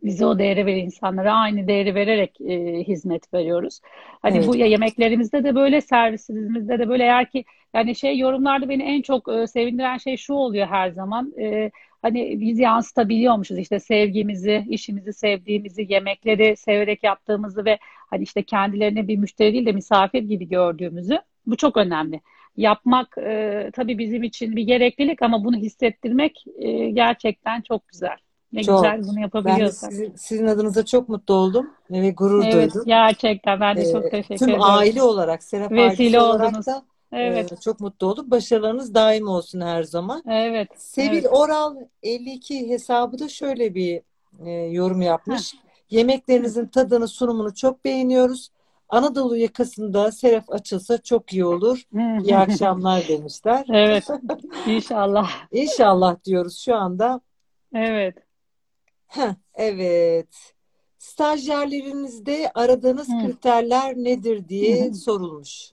[0.04, 3.80] bize o değeri veren insanlara aynı değeri vererek e, hizmet veriyoruz.
[4.22, 7.04] Hani Evet, bu ya yemeklerimizde de böyle, servisimizde de böyle.
[7.04, 11.34] Eğer ki yani şey yorumlarda beni en çok e, sevindiren şey şu oluyor her zaman.
[11.40, 11.72] E,
[12.02, 17.80] hani biz yansıtabiliyormuşuz işte sevgimizi, işimizi sevdiğimizi, yemekleri severek yaptığımızı ve
[18.10, 21.20] hani işte kendilerini bir müşteri değil de misafir gibi gördüğümüzü.
[21.46, 22.22] Bu çok önemli.
[22.58, 28.18] Yapmak e, tabii bizim için bir gereklilik ama bunu hissettirmek e, gerçekten çok güzel.
[28.54, 28.84] Ne çok.
[28.84, 29.92] güzel bunu Ben yapabiliyorsak.
[29.94, 32.84] sizin, sizin adınıza çok mutlu oldum ve gurur Evet, duydum.
[32.86, 34.66] gerçekten ben de çok Ee, teşekkür tüm ediyorum.
[34.72, 36.68] aile olarak, Serap Vesile olarak oldunuz.
[36.68, 38.32] da e, Evet, çok mutlu oldum.
[38.32, 40.24] Başarılarınız daim olsun her zaman.
[40.30, 41.28] evet, Sevil evet.
[41.32, 44.02] Oral 52 hesabı da şöyle bir
[44.46, 45.54] e, yorum Heh, yapmış.
[45.54, 45.58] hı,
[45.90, 48.50] Yemeklerinizin tadını, sunumunu çok beğeniyoruz.
[48.90, 51.84] Anadolu yakasında Seraf açılsa çok iyi olur.
[52.24, 53.66] İyi akşamlar demişler.
[53.70, 54.08] Evet,
[54.68, 55.30] inşallah.
[55.52, 57.22] İnşallah diyoruz şu anda.
[57.76, 58.16] Evet.
[59.12, 60.54] Heh, evet.
[60.98, 64.94] Stajyerlerinizde aradığınız Hı, kriterler nedir diye hı.
[64.94, 65.72] sorulmuş.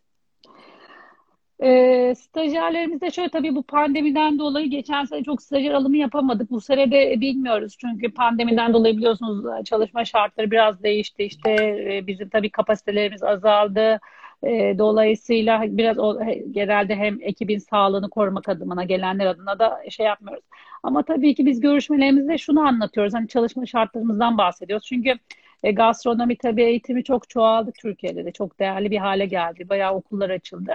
[1.62, 6.50] Ee, stajyerlerimizde şöyle tabii bu pandemiden dolayı geçen sene çok stajyer alımı yapamadık.
[6.50, 11.24] Bu sene de bilmiyoruz çünkü pandemiden dolayı biliyorsunuz çalışma şartları biraz değişti.
[11.24, 11.50] İşte
[11.90, 14.00] e, bizim tabii kapasitelerimiz azaldı.
[14.42, 16.20] E, dolayısıyla biraz o,
[16.50, 20.44] genelde hem ekibin sağlığını korumak adına gelenler adına da şey yapmıyoruz.
[20.82, 23.14] Ama tabii ki biz görüşmelerimizde şunu anlatıyoruz.
[23.14, 24.86] Hani çalışma şartlarımızdan bahsediyoruz.
[24.86, 25.14] Çünkü
[25.62, 28.32] e, gastronomi tabii eğitimi çok çoğaldı Türkiye'de de.
[28.32, 29.68] Çok değerli bir hale geldi.
[29.68, 30.72] Bayağı okullar açıldı.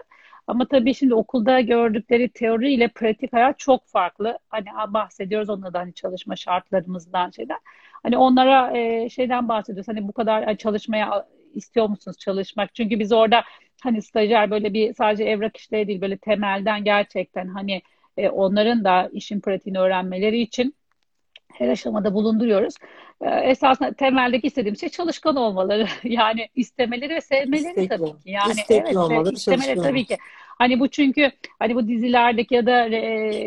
[0.47, 4.39] Ama tabii şimdi okulda gördükleri teori ile pratik hayat çok farklı.
[4.49, 7.57] Hani bahsediyoruz onlardan hani çalışma şartlarımızdan şeyden.
[8.03, 9.87] Hani onlara e, şeyden bahsediyoruz.
[9.87, 12.75] Hani bu kadar çalışmaya istiyor musunuz çalışmak?
[12.75, 13.43] Çünkü biz orada
[13.83, 17.81] hani stajyer böyle bir sadece evrak işleri değil böyle temelden gerçekten hani
[18.17, 20.75] e, onların da işin pratiğini öğrenmeleri için
[21.53, 22.73] her aşamada bulunduruyoruz.
[23.21, 25.87] Ee, esasında temeldeki istediğim şey çalışkan olmaları.
[26.03, 28.05] Yani istemeleri ve sevmeleri tabii İstekli.
[28.05, 28.13] ki.
[28.25, 30.17] Yani İstekli evet ve olmaları, istemeleri tabii ki.
[30.57, 32.97] Hani bu çünkü hani bu dizilerdeki ya da e,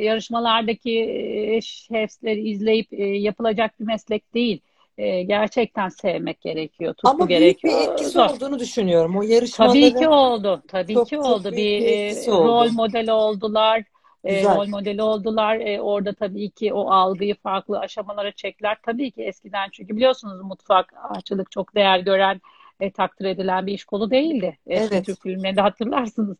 [0.04, 4.60] yarışmalardaki e, şefleri izleyip e, yapılacak bir meslek değil.
[4.98, 7.92] E, gerçekten sevmek gerekiyor, tutku Ama büyük bir gerekiyor.
[7.92, 8.30] etkisi Zor.
[8.30, 9.16] olduğunu düşünüyorum.
[9.16, 10.62] O Tabii ki yarışmaların oldu.
[10.68, 11.52] Tabii ki çok çok oldu.
[11.52, 12.72] Bir bir e, rol oldu.
[12.72, 13.82] model oldular.
[14.26, 14.56] E, Güzel.
[14.56, 15.56] rol modeli oldular.
[15.60, 18.76] E, orada tabii ki o algıyı farklı aşamalara çektiler.
[18.82, 22.40] Tabii ki eskiden çünkü biliyorsunuz mutfak, aşçılık çok değer gören,
[22.80, 24.58] e, takdir edilen bir iş kolu değildi.
[24.66, 25.06] Eski Evet.
[25.06, 26.36] Türk filmlerinde hatırlarsınız.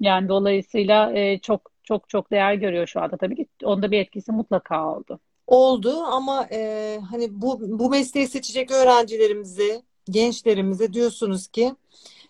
[0.00, 3.46] Yani dolayısıyla e, çok çok çok değer görüyor şu anda tabii ki.
[3.64, 5.20] Onda bir etkisi mutlaka oldu.
[5.46, 11.74] Oldu ama e, hani bu bu mesleği seçecek öğrencilerimize, gençlerimize diyorsunuz ki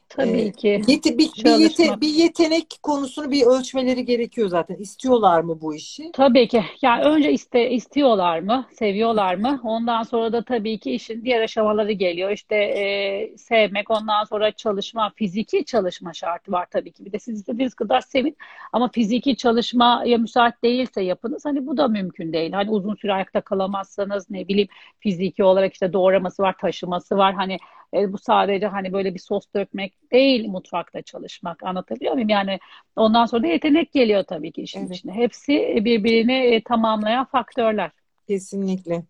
[0.09, 4.77] Tabii ki yete, bir, bir, yete, bir yetenek konusunu bir ölçmeleri gerekiyor zaten.
[4.77, 6.11] İstiyorlar mı bu işi?
[6.13, 6.65] Tabii ki.
[6.83, 9.61] Yani önce iste, istiyorlar mı, seviyorlar mı?
[9.65, 12.31] Ondan sonra da tabii ki işin diğer aşamaları geliyor.
[12.31, 17.05] İşte e, sevmek, ondan sonra çalışma, fiziki çalışma şartı var tabii ki.
[17.05, 18.37] Bir de siz istediğiniz kadar sevin
[18.73, 21.45] ama fiziki çalışmaya müsait değilse yapınız.
[21.45, 22.53] Hani bu da mümkün değil.
[22.53, 24.69] Hani uzun süre ayakta kalamazsanız ne bileyim
[25.01, 27.35] fiziki olarak işte doğraması var, taşıması var.
[27.35, 27.59] Hani
[27.95, 31.62] e, bu sadece hani böyle bir sos dökmek değil mutfakta çalışmak.
[31.62, 32.28] Anlatabiliyor muyum?
[32.28, 32.59] Yani
[32.97, 35.12] Ondan sonra da yetenek geliyor tabii ki işin Evet, içine.
[35.12, 35.53] Hepsi
[35.84, 37.91] birbirini e, tamamlayan faktörler.
[38.28, 39.05] kesinlikle.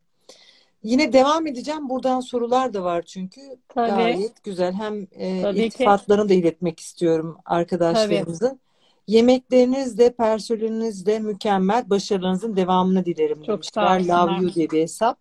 [0.83, 1.89] Yine devam edeceğim.
[1.89, 4.73] Buradan sorular da var çünkü Tabii, gayet güzel.
[4.73, 7.57] Hem e, tabii ki, iltifatlarını da iletmek istiyorum tabii.
[7.57, 8.61] arkadaşlarımızın.
[9.07, 11.91] Yemekleriniz de personeliniz de mükemmel.
[11.91, 14.15] Başarılarınızın devamını dilerim Çok sağ demişler.
[14.15, 14.41] Love olsunlar.
[14.41, 15.19] you diye bir hesap.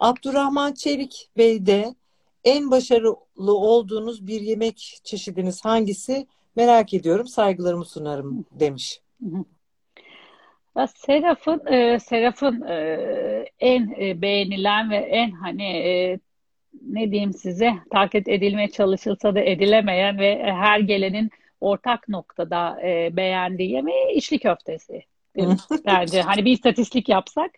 [0.00, 1.94] Abdurrahman Çelik Bey de
[2.44, 6.26] en başarılı olduğunuz bir yemek çeşidiniz hangisi?
[6.56, 7.26] Merak ediyorum.
[7.26, 9.00] Saygılarımı sunarım demiş.
[10.86, 12.74] Seraf'ın e, Seraf'ın e,
[13.60, 16.18] en e, beğenilen ve en hani e,
[16.82, 21.30] ne diyeyim size taklit edilmeye çalışılsa da edilemeyen ve her gelenin
[21.60, 25.02] ortak noktada e, beğendiği yemeği içli köftesi.
[25.86, 27.50] Bence hani bir istatistik yapsak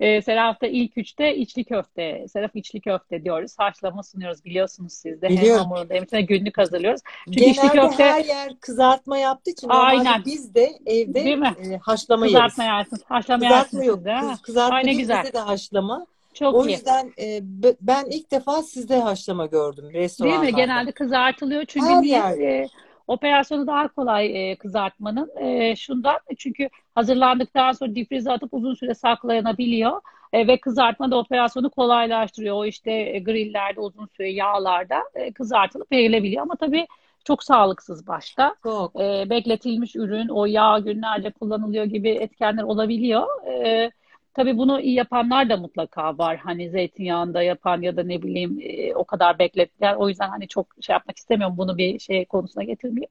[0.00, 3.54] e, Seraf'ta ilk üçte içli köfte, Seraf içli köfte diyoruz.
[3.58, 5.28] Haşlama sunuyoruz biliyorsunuz siz de.
[5.28, 5.62] Hem Biliyorum.
[5.62, 7.00] hamurunu hem içine günlük hazırlıyoruz.
[7.24, 11.54] Çünkü içli Genelde köfte her yer kızartma yaptığı için aynen biz de evde değil mi?
[11.72, 12.76] e, haşlama Kızartma yeriz.
[12.78, 13.02] yersiniz.
[13.08, 14.04] Haşlama Kızartma yersiniz yok.
[14.04, 14.16] de.
[14.20, 15.32] Kız, kızartma Ay ne değil güzel.
[15.32, 16.06] de haşlama.
[16.34, 16.72] Çok O iyi.
[16.72, 17.40] yüzden e,
[17.80, 20.00] ben ilk defa sizde haşlama gördüm Değil mi?
[20.00, 20.50] restoranlarda.
[20.50, 21.64] Genelde kızartılıyor.
[21.64, 22.12] Çünkü Her niye?
[22.16, 22.44] yerde.
[22.44, 22.68] E,
[23.06, 25.30] operasyonu daha kolay e, kızartmanın.
[25.40, 30.00] E, şundan çünkü hazırlandıktan sonra difrize atıp uzun süre saklanabiliyor.
[30.32, 32.56] E, ve kızartma da operasyonu kolaylaştırıyor.
[32.56, 36.42] O işte e, grillerde uzun süre yağlarda e, kızartılıp verilebiliyor.
[36.42, 36.86] Ama tabii
[37.24, 38.54] çok sağlıksız başta.
[38.62, 39.00] Çok.
[39.00, 43.26] E, bekletilmiş ürün, o yağ günlerce kullanılıyor gibi etkenler olabiliyor.
[43.48, 43.90] E,
[44.34, 46.36] tabii bunu iyi yapanlar da mutlaka var.
[46.36, 49.94] Hani zeytinyağında yapan ya da ne bileyim e, o kadar beklettiler.
[49.94, 53.10] O yüzden hani çok şey yapmak istemiyorum bunu bir şey konusuna getirmeyeyim.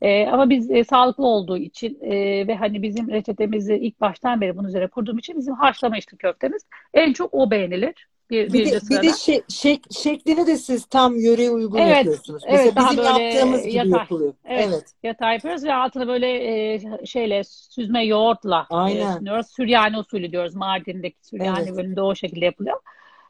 [0.00, 4.56] E, ama biz e, sağlıklı olduğu için e, ve hani bizim reçetemizi ilk baştan beri
[4.56, 8.08] bunun üzerine kurduğum için bizim haşlama içli köftemiz en çok o beğenilir.
[8.32, 12.42] Bir, Bir de bir de şe- şek- şeklini de siz tam yöreye uygun Evet, yapıyorsunuz.
[12.44, 13.92] Mesela evet daha bizim böyle yaptığımız gibi yatay.
[13.92, 14.34] yapılıyor.
[14.44, 14.84] Evet, Evet.
[15.02, 16.28] yatay yapıyoruz ve altına böyle
[16.74, 19.12] e, şeyle süzme yoğurtla e, Aynen.
[19.18, 19.46] sunuyoruz.
[19.46, 20.54] Süryani usulü diyoruz.
[20.54, 21.76] Mardin'deki Süryani Evet.
[21.76, 22.80] bölümünde o şekilde yapılıyor.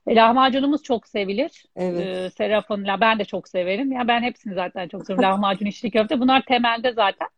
[0.06, 1.64] E, lahmacunumuz çok sevilir.
[1.76, 2.06] Evet.
[2.06, 3.92] E, Serap'ın, la- ben de çok severim.
[3.92, 5.30] Ya ben hepsini zaten çok seviyorum.
[5.30, 6.20] Lahmacun, içli köfte.
[6.20, 7.28] Bunlar temelde zaten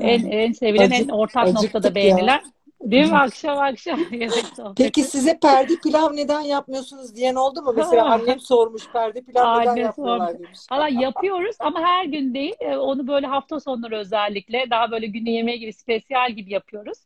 [0.00, 2.40] en en sevilen, en Acık, ortak noktada acıktık ya.
[2.82, 3.18] Değil mi?
[3.18, 4.44] Akşam akşam yemek
[4.76, 7.72] Peki size perde pilav neden yapmıyorsunuz diyen oldu mu?
[7.76, 10.46] Mesela annem sormuş perde pilav neden Anne yapmıyorlar sormuş.
[10.46, 10.60] demiş.
[10.72, 12.54] Valla yapıyoruz ama her gün değil.
[12.60, 16.98] E, Onu böyle hafta sonları özellikle daha böyle günü yemeği gibi spesiyel gibi yapıyoruz.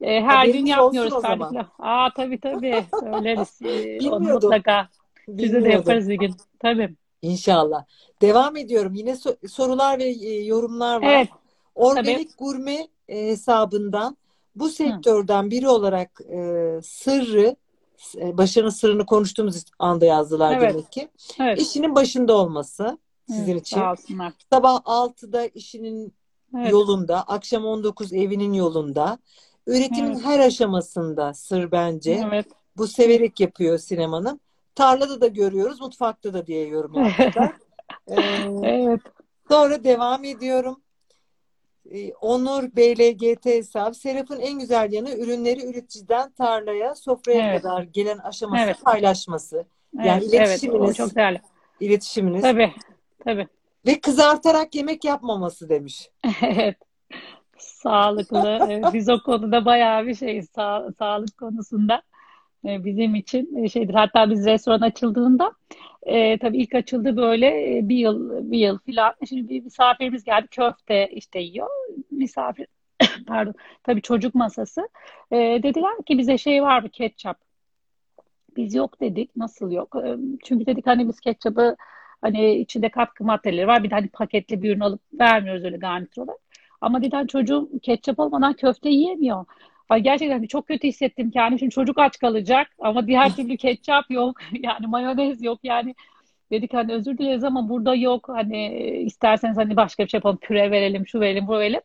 [0.00, 1.64] E, Her gün Haberiniz olsun yapmıyoruz perde pilav.
[1.78, 3.58] Aa tabii tabii söyleriz.
[3.62, 4.88] E, Onu mutlaka
[5.26, 6.34] size de yaparız bir gün.
[6.58, 6.94] Tabii.
[7.22, 7.84] İnşallah.
[8.22, 8.94] Devam ediyorum.
[8.94, 11.08] Yine so- sorular ve e, yorumlar var.
[11.08, 11.38] Evet tabii.
[11.74, 14.16] Organik gurme e, hesabından
[14.58, 16.38] bu sektörden biri olarak e,
[16.82, 17.56] sırrı,
[18.16, 20.72] e, başarının sırrını konuştuğumuz anda yazdılar Evet.
[20.72, 21.08] demek ki.
[21.40, 21.60] Evet.
[21.60, 22.98] İşinin başında olması
[23.30, 23.76] sizin için.
[23.76, 24.32] Sağ olsunlar.
[24.52, 26.14] Sabah 6'da işinin
[26.56, 26.72] Evet.
[26.72, 29.18] yolunda, akşam 19 evinin yolunda.
[29.66, 30.24] Üretimin Evet.
[30.24, 32.24] her aşamasında sır bence.
[32.28, 32.46] Evet.
[32.76, 34.40] Bu severek yapıyor sinemanın.
[34.74, 37.52] Tarlada da görüyoruz, mutfakta da diye yorum yaptılar.
[38.08, 38.14] Ee,
[38.64, 39.00] Evet.
[39.48, 40.82] sonra devam ediyorum.
[41.92, 43.96] Ee, Onur BLGT hesap.
[43.96, 47.62] Serap'ın en güzel yanı ürünleri üreticiden tarlaya, sofraya Evet.
[47.62, 48.76] kadar gelen aşaması Evet.
[48.84, 49.64] paylaşması.
[50.04, 50.34] Yani Evet.
[50.34, 50.48] Evet.
[50.48, 51.40] O iletişiminiz, çok değerli.
[51.80, 52.72] iletişiminiz Tabii.
[53.24, 53.46] Tabii.
[53.86, 56.10] ve kızartarak yemek yapmaması demiş.
[56.42, 56.76] Evet.
[57.58, 58.58] Sağlıklı.
[58.70, 62.02] Evet, Biz o konuda bayağı bir şey sağ, sağlık konusunda
[62.64, 63.94] e, bizim için e, şeydir.
[63.94, 65.52] Hatta biz restoran açıldığında
[66.08, 69.14] e, tabii ilk açıldı böyle e, bir yıl bir yıl filan.
[69.28, 71.68] Şimdi bir misafirimiz geldi köfte işte yiyor.
[72.10, 72.66] Misafir
[73.26, 74.88] pardon tabii çocuk masası.
[75.30, 77.40] E, dediler ki bize şey var mı ketçap?
[78.56, 79.36] Biz yok dedik.
[79.36, 79.96] Nasıl yok?
[80.04, 81.76] E, Çünkü dedik hani biz ketçabı
[82.20, 83.84] hani içinde katkı maddeleri var.
[83.84, 86.40] Bir de hani paketli bir ürün alıp vermiyoruz öyle garnitür olarak.
[86.80, 89.44] Ama dedi hani çocuğum ketçap olmadan köfte yiyemiyor.
[89.88, 91.58] Ay gerçekten çok kötü hissettim kendimi.
[91.58, 94.36] Şimdi çocuk aç kalacak ama diğer türlü ketçap yok.
[94.62, 95.58] Yani mayonez yok.
[95.62, 95.94] Yani
[96.50, 98.28] dedik hani özür dileriz ama burada yok.
[98.28, 98.66] Hani
[99.06, 100.36] isterseniz hani başka bir şey yapalım.
[100.36, 101.80] Püre verelim, şu verelim, bu verelim.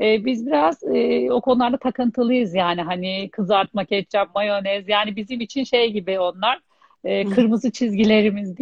[0.00, 5.64] Ee, biz biraz e, o konularda takıntılıyız yani hani kızartma, ketçap, mayonez yani bizim için
[5.64, 6.60] şey gibi onlar
[7.04, 8.56] e, kırmızı çizgilerimiz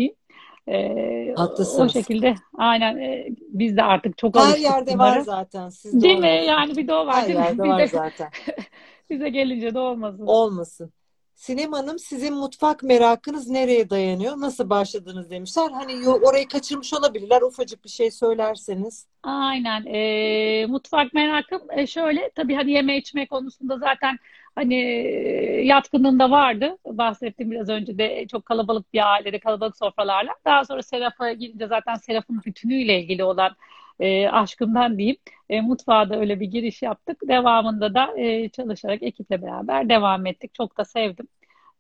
[0.67, 1.29] diyeyim.
[1.29, 1.93] Ee, o Haklısınız.
[1.93, 5.21] şekilde aynen e, biz de artık çok Her alıştık yerde var bunlara.
[5.23, 5.69] zaten.
[5.69, 6.43] Sizde Değil mi?
[6.47, 7.45] Yani bir de o var Her değil mi?
[7.45, 8.29] yerde var de zaten.
[9.11, 10.27] bize gelince de olmasın.
[10.27, 10.93] Olmasın.
[11.35, 14.41] Sinem Hanım sizin mutfak merakınız nereye dayanıyor?
[14.41, 15.71] Nasıl başladınız demişler.
[15.71, 17.43] Hani orayı kaçırmış olabilirler.
[17.43, 19.07] Ufacık bir şey söylerseniz.
[19.23, 19.85] Aynen.
[19.87, 24.17] Ee, mutfak merakım e, şöyle tabii hani yeme içme konusunda zaten
[24.57, 26.79] hani e, yatkınlığım da vardı.
[26.87, 30.35] Bahsettim biraz önce de çok kalabalık bir ailede kalabalık sofralarla.
[30.45, 33.57] Daha sonra Serap'a girince zaten Serap'ın bütünüyle ilgili olan
[34.01, 35.17] e, aşkımdan diyeyim.
[35.49, 37.21] E, mutfağa da öyle bir giriş yaptık.
[37.29, 40.55] Devamında da e, çalışarak ekiple beraber devam ettik.
[40.55, 41.29] Çok da sevdim.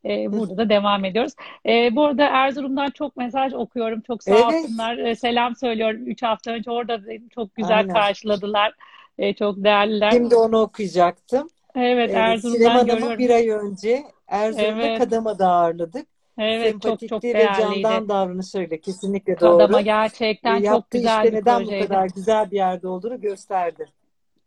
[0.04, 1.32] E, burada da devam ediyoruz.
[1.66, 4.00] E, bu arada Erzurum'dan çok mesaj okuyorum.
[4.00, 4.44] Çok sağ Evet.
[4.64, 4.98] olsunlar.
[4.98, 6.06] E, selam söylüyorum.
[6.06, 7.00] Üç hafta önce orada
[7.34, 7.94] çok güzel Aynen.
[7.94, 8.72] karşıladılar.
[9.18, 10.10] E, çok değerliler.
[10.10, 11.48] Şimdi onu okuyacaktım.
[11.76, 13.18] Evet, Ee, Sinem Erzurum'dan Hanım'ı görüyorum.
[13.18, 14.98] bir ay önce Erzurum'da Evet.
[14.98, 16.06] Kadama'da ağırladık.
[16.38, 17.82] Evet, çok çok Sempatikliği ve değerliydi.
[17.82, 19.78] candan davranışlarıyla kesinlikle Kadama doğru.
[19.78, 23.86] Ee, gerçekten çok yaptığı güzel işte bir neden bu kadar güzel bir yerde olduğunu gösterdi.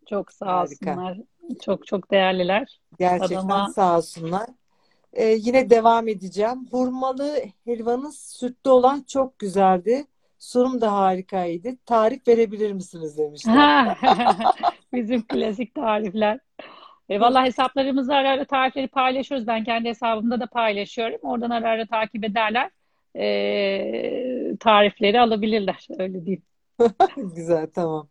[0.09, 0.91] Çok sağ Harika.
[0.91, 1.17] olsunlar.
[1.61, 2.79] Çok çok değerliler.
[2.99, 4.47] Gerçekten Kadama sağ olsunlar.
[5.13, 6.67] Ee, yine devam edeceğim.
[6.71, 10.05] Hurmalı helvanız sütlü olan çok güzeldi.
[10.39, 11.69] Sunum da harikaydı.
[11.85, 13.97] Tarif verebilir misiniz demişler.
[14.93, 16.39] Bizim klasik tarifler.
[17.09, 19.47] E, vallahi hesaplarımızda ara ara tarifleri paylaşıyoruz.
[19.47, 21.19] Ben kendi hesabımda da paylaşıyorum.
[21.21, 22.69] Oradan ara ara takip ederler.
[23.15, 25.87] E, tarifleri alabilirler.
[25.99, 26.43] Öyle diyeyim.
[27.35, 28.07] Güzel, tamam.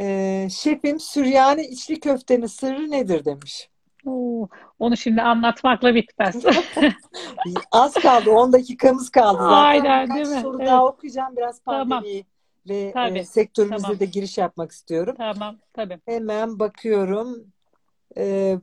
[0.00, 3.68] Ee, şefim Süryani içli köftenin sırrı nedir demiş.
[4.06, 6.44] Oo, onu şimdi anlatmakla bitmez.
[7.72, 8.30] Az kaldı.
[8.30, 9.54] 10 dakikamız kaldı zaten.
[9.54, 10.40] Aynen, değil mi?
[10.40, 10.68] soru Evet.
[10.68, 11.36] daha okuyacağım.
[11.36, 11.88] Biraz Tamam.
[11.88, 12.22] pandemi
[12.68, 14.00] ve Tabii, e, sektörümüze tamam.
[14.00, 15.14] de giriş yapmak istiyorum.
[15.18, 15.98] Tamam, tabii.
[16.06, 17.52] Hemen bakıyorum.
[18.16, 18.58] Ee,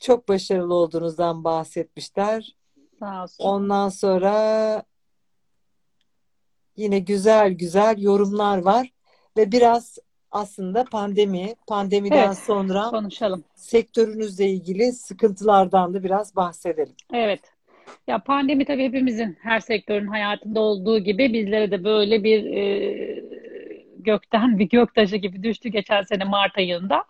[0.00, 2.56] çok başarılı olduğunuzdan bahsetmişler.
[2.98, 3.44] Sağ olsun.
[3.44, 4.82] Ondan sonra
[6.76, 8.92] yine güzel güzel yorumlar var
[9.36, 9.98] ve biraz
[10.30, 13.44] aslında pandemi, pandemiden Evet, sonra konuşalım.
[13.54, 16.94] sektörünüzle ilgili sıkıntılardan da biraz bahsedelim.
[17.12, 17.40] Evet.
[18.06, 23.24] Ya pandemi tabii hepimizin, her sektörün hayatında olduğu gibi bizlere de böyle bir e,
[23.98, 27.04] gökten bir göktaşı gibi düştü geçen sene Mart ayında.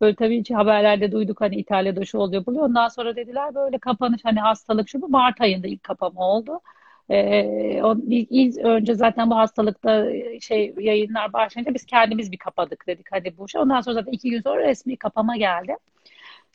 [0.00, 2.64] Böyle tabii hiç haberlerde duyduk hani İtalya'da şu oluyor buluyor.
[2.64, 6.60] Ondan sonra dediler böyle kapanış hani hastalık şu bu Mart ayında ilk kapama oldu.
[7.10, 12.38] Ee, o, ilk, ilk önce zaten bu hastalıkta e, şey yayınlar başlayınca biz kendimiz bir
[12.38, 13.60] kapadık dedik hadi bu şey.
[13.60, 15.76] Ondan sonra zaten iki gün sonra resmi kapama geldi.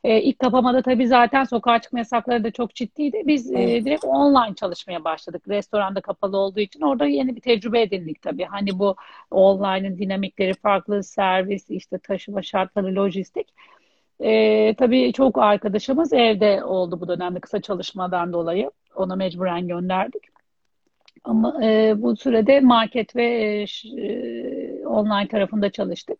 [0.05, 3.21] E, ilk kapamada tabii zaten sokağa çıkma yasakları da çok ciddiydi.
[3.25, 3.85] Biz e, Evet.
[3.85, 5.43] direkt online çalışmaya başladık.
[5.49, 8.43] Restoranda kapalı olduğu için orada yeni bir tecrübe edindik tabii.
[8.43, 8.95] Hani bu
[9.31, 13.47] online'ın dinamikleri farklı, servis, işte taşıma şartları, lojistik.
[14.19, 18.71] E, tabii çok arkadaşımız evde oldu bu dönemde kısa çalışmadan dolayı.
[18.95, 20.23] Ona mecburen gönderdik.
[21.23, 23.65] Ama e, bu sürede market ve e,
[24.01, 26.19] e, online tarafında çalıştık.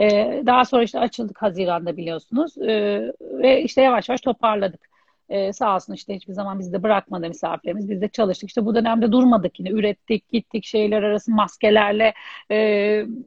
[0.00, 2.58] E, daha sonra işte açıldık Haziran'da biliyorsunuz.
[2.58, 4.96] E, ve işte yavaş yavaş toparladık.
[5.28, 7.90] E, sağ olsun işte hiçbir zaman bizi de bırakmadı misafirlerimiz.
[7.90, 8.48] Biz de çalıştık.
[8.48, 9.70] İşte bu dönemde durmadık yine.
[9.70, 12.14] Ürettik, gittik şehirler arası maskelerle,
[12.50, 12.56] e,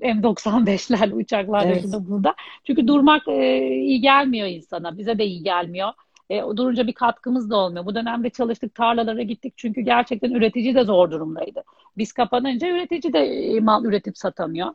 [0.01, 1.81] M95'lerle, uçaklarla Evet.
[1.81, 2.35] şurada burada.
[2.63, 4.97] Çünkü durmak e, iyi gelmiyor insana.
[4.97, 5.89] Bize de iyi gelmiyor.
[6.29, 7.85] E, durunca bir katkımız da olmuyor.
[7.85, 11.63] Bu dönemde çalıştık, tarlalara gittik çünkü gerçekten üretici de zor durumdaydı.
[11.97, 14.73] Biz kapanınca üretici de e, mal üretip satamıyor.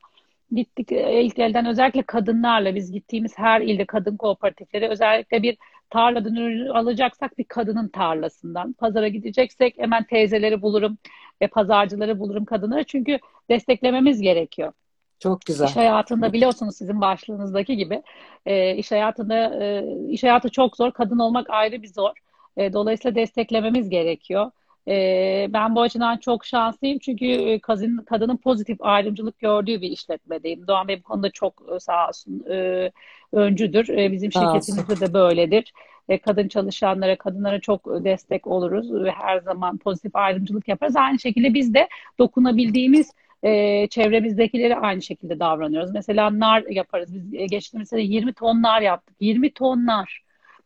[0.53, 5.57] Gittik e, ilk elden özellikle kadınlarla biz gittiğimiz her ilde kadın kooperatifleri özellikle bir
[5.91, 8.73] tarladan ürün alacaksak bir kadının tarlasından.
[8.73, 10.99] Pazara gideceksek hemen teyzeleri bulurum,
[11.41, 13.19] e, pazarcıları bulurum kadınları çünkü
[13.51, 14.73] desteklememiz gerekiyor.
[15.19, 15.67] Çok güzel.
[15.67, 18.03] İş hayatında biliyorsunuz sizin başlığınızdaki gibi
[18.47, 20.93] e, iş hayatında e, iş hayatı çok zor.
[20.93, 22.13] Kadın olmak ayrı bir zor.
[22.57, 24.51] E, dolayısıyla desteklememiz gerekiyor.
[24.89, 30.67] E, ben bu açıdan çok şanslıyım çünkü e, kadın, kadının pozitif ayrımcılık gördüğü bir işletmedeyim.
[30.67, 32.91] Doğan Bey bu konuda çok e, sağ olsun e,
[33.33, 33.89] öncüdür.
[33.89, 35.73] E, bizim şirketimizde de böyledir.
[36.09, 40.97] E, kadın çalışanlara, kadınlara çok destek oluruz ve her zaman pozitif ayrımcılık yaparız.
[40.97, 43.11] Aynı şekilde biz de dokunabildiğimiz
[43.43, 45.91] e, çevremizdekileri aynı şekilde davranıyoruz.
[45.91, 47.15] Mesela nar yaparız.
[47.15, 49.17] Biz e, geçtiğimiz sene 20 ton nar yaptık.
[49.21, 50.25] 20 ton nar.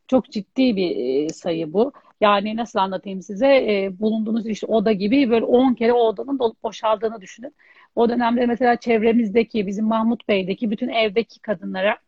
[0.08, 1.92] Çok ciddi bir sayı bu.
[2.20, 3.46] Yani nasıl anlatayım size?
[3.46, 7.54] E, bulunduğunuz işte oda gibi böyle 10 kere o odanın dolup boşaldığını düşünün.
[7.96, 11.98] O dönemde mesela çevremizdeki, bizim Mahmut Bey'deki bütün evdeki kadınlara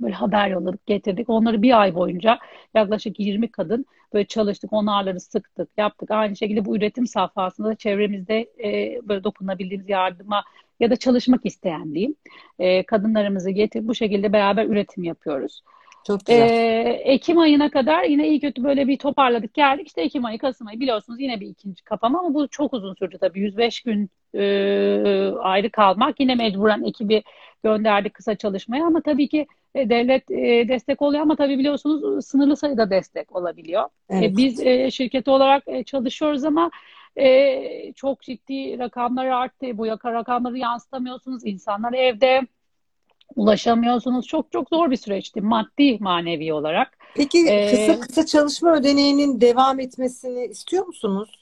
[0.00, 1.30] böyle haber yolladık, getirdik.
[1.30, 2.38] Onları bir ay boyunca
[2.74, 6.10] yaklaşık 20 kadın böyle çalıştık, onarları sıktık, yaptık.
[6.10, 10.44] Aynı şekilde bu üretim safhasında da çevremizde e, böyle dokunabildiğimiz yardıma
[10.80, 12.14] ya da çalışmak isteyen diyeyim.
[12.58, 15.62] E, kadınlarımızı getirip bu şekilde beraber üretim yapıyoruz.
[16.06, 16.50] Çok Ee, güzel.
[17.04, 19.86] Ekim ayına kadar yine iyi kötü böyle bir toparladık geldik.
[19.86, 23.18] İşte Ekim ayı, Kasım ayı biliyorsunuz yine bir ikinci kapama ama bu çok uzun sürdü
[23.20, 23.40] tabii.
[23.40, 24.40] 105 gün e,
[25.40, 26.20] ayrı kalmak.
[26.20, 27.22] Yine mecburen ekibi
[27.64, 32.56] gönderdik kısa çalışmaya ama tabii ki e, devlet e, destek oluyor ama tabii biliyorsunuz sınırlı
[32.56, 33.84] sayıda destek olabiliyor.
[33.84, 34.36] E, Evet.
[34.36, 36.70] biz e, şirket olarak e, çalışıyoruz ama
[37.16, 39.78] e, çok ciddi rakamlar arttı.
[39.78, 41.46] Bu rakamları yansıtamıyorsunuz.
[41.46, 42.46] İnsanlar evde
[43.36, 44.26] ulaşamıyorsunuz.
[44.26, 46.98] Çok çok zor bir süreçti maddi manevi olarak.
[47.14, 51.40] Peki Ee, kısa kısa çalışma ödeneğinin devam etmesini istiyor musunuz?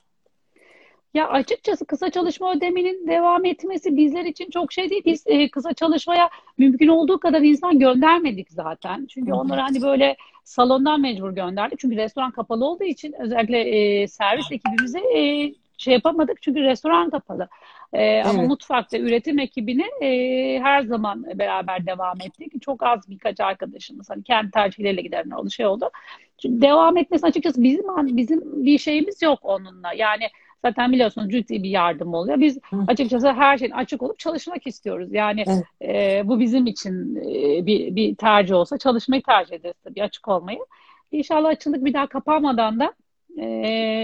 [1.14, 5.03] Ya açıkçası kısa çalışma ödemenin devam etmesi bizler için çok şey değil.
[5.05, 9.07] Biz e, kısa çalışmaya mümkün olduğu kadar insan göndermedik zaten.
[9.07, 9.36] Çünkü hı.
[9.36, 11.78] onları hani böyle salondan mecbur gönderdik.
[11.78, 16.43] Çünkü restoran kapalı olduğu için özellikle e, servis ekibimize e, şey yapamadık.
[16.43, 17.49] Çünkü restoran kapalı.
[17.93, 18.49] E, ama Evet.
[18.49, 22.62] mutfakta üretim ekibini e, her zaman beraber devam ettik.
[22.62, 25.91] Çok az birkaç arkadaşımız hani kendi tercihleriyle gidenler oldu şey oldu.
[26.39, 29.93] Çünkü devam etmesi açıkçası bizim bizim bir şeyimiz yok onunla.
[29.93, 30.24] Yani
[30.64, 32.41] Zaten biliyorsunuz ciddi bir yardım oluyor.
[32.41, 35.09] Biz açıkçası her şeyin açık olup çalışmak istiyoruz.
[35.12, 35.64] Yani Evet.
[35.82, 40.59] e, bu bizim için e, bir, bir tercih olsa çalışmayı tercih ederiz tabii açık olmayı.
[41.12, 42.95] İnşallah açıldık bir daha kapanmadan da
[43.39, 43.47] e,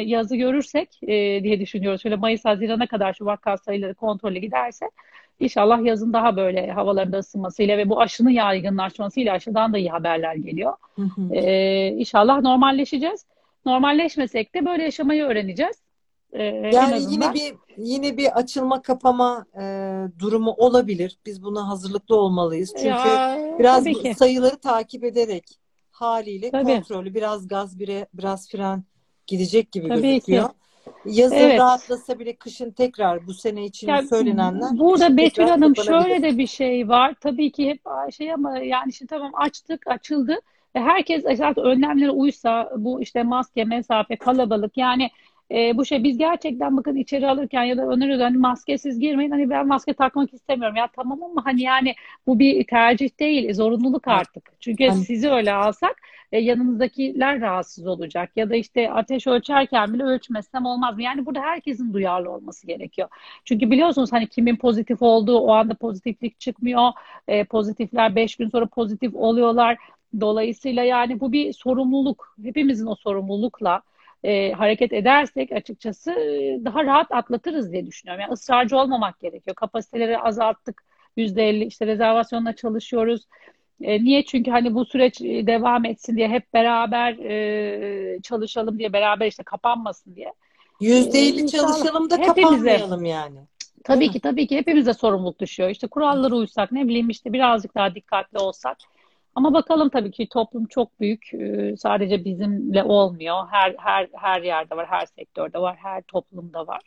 [0.07, 2.03] yazı görürsek e, diye düşünüyoruz.
[2.03, 4.91] Şöyle Mayıs Haziran'a kadar şu vaka sayıları kontrole giderse
[5.41, 10.35] inşallah yazın daha böyle havaların da ısınmasıyla ve bu aşının yaygınlaşmasıyla aşıdan da iyi haberler
[10.35, 10.73] geliyor.
[10.97, 11.35] Hı hı.
[11.35, 13.27] E, inşallah normalleşeceğiz.
[13.67, 15.77] Normalleşmesek de böyle yaşamayı öğreneceğiz.
[16.33, 19.63] En Yani yine bir yine bir açılma kapama e,
[20.19, 21.19] durumu olabilir.
[21.27, 22.73] Biz buna hazırlıklı olmalıyız.
[22.77, 23.85] Çünkü Ya, biraz
[24.17, 25.45] sayıları takip ederek
[25.91, 26.65] haliyle Tabii.
[26.65, 28.85] kontrollü biraz gaz bire, biraz fren
[29.27, 30.11] gidecek gibi Tabii ki.
[30.11, 30.49] gözüküyor.
[31.05, 31.61] Yazın Evet.
[31.61, 36.47] rahatlasa bile kışın tekrar bu sene için Ya söylenenler burada Betül Hanım şöyle de bir
[36.47, 37.15] şey var.
[37.21, 37.81] Tabii ki hep
[38.13, 40.41] şey ama yani şimdi tamam açtık, açıldı.
[40.75, 45.11] Herkes zaten önlemlere uysa bu işte maske, mesafe, kalabalık yani
[45.51, 49.31] e, bu şey biz gerçekten bakın içeri alırken ya da öneriyoruz hani maskesiz girmeyin.
[49.31, 50.77] Hani ben maske takmak istemiyorum.
[50.77, 51.95] Ya tamam ama hani yani
[52.27, 54.53] bu bir tercih değil, zorunluluk artık.
[54.61, 55.97] Çünkü Hani sizi öyle alsak
[56.33, 58.31] e, yanınızdakiler rahatsız olacak.
[58.37, 61.03] Ya da işte ateş ölçerken bile ölçmesem olmaz mı?
[61.03, 63.09] Yani burada herkesin duyarlı olması gerekiyor.
[63.45, 66.93] Çünkü biliyorsunuz hani kimin pozitif olduğu o anda pozitiflik çıkmıyor.
[67.29, 69.79] E, pozitifler 5 gün sonra pozitif oluyorlar.
[70.21, 72.37] Dolayısıyla yani bu bir sorumluluk.
[72.43, 73.83] Hepimizin o sorumlulukla
[74.25, 78.21] e, hareket edersek açıkçası e, daha rahat atlatırız diye düşünüyorum.
[78.21, 79.55] Yani ısrarcı olmamak gerekiyor.
[79.55, 80.83] Kapasiteleri azalttık.
[81.17, 83.23] %50 işte rezervasyonla çalışıyoruz.
[83.81, 84.25] E, niye?
[84.25, 89.43] Çünkü hani bu süreç e, devam etsin diye hep beraber e, çalışalım diye beraber işte
[89.43, 90.33] kapanmasın diye.
[90.81, 93.39] E, %50 inşallah çalışalım da hepimize kapanmayalım yani.
[93.85, 95.71] Tabii ki tabii ki hepimize sorumluluk düşüyor.
[95.71, 98.77] İşte kurallara uysak ne bileyim işte birazcık daha dikkatli olsak.
[99.35, 101.35] Ama bakalım tabii ki toplum çok büyük.
[101.35, 103.37] Ee, Sadece bizimle olmuyor.
[103.51, 106.81] Her her her yerde var, her sektörde var, her toplumda var.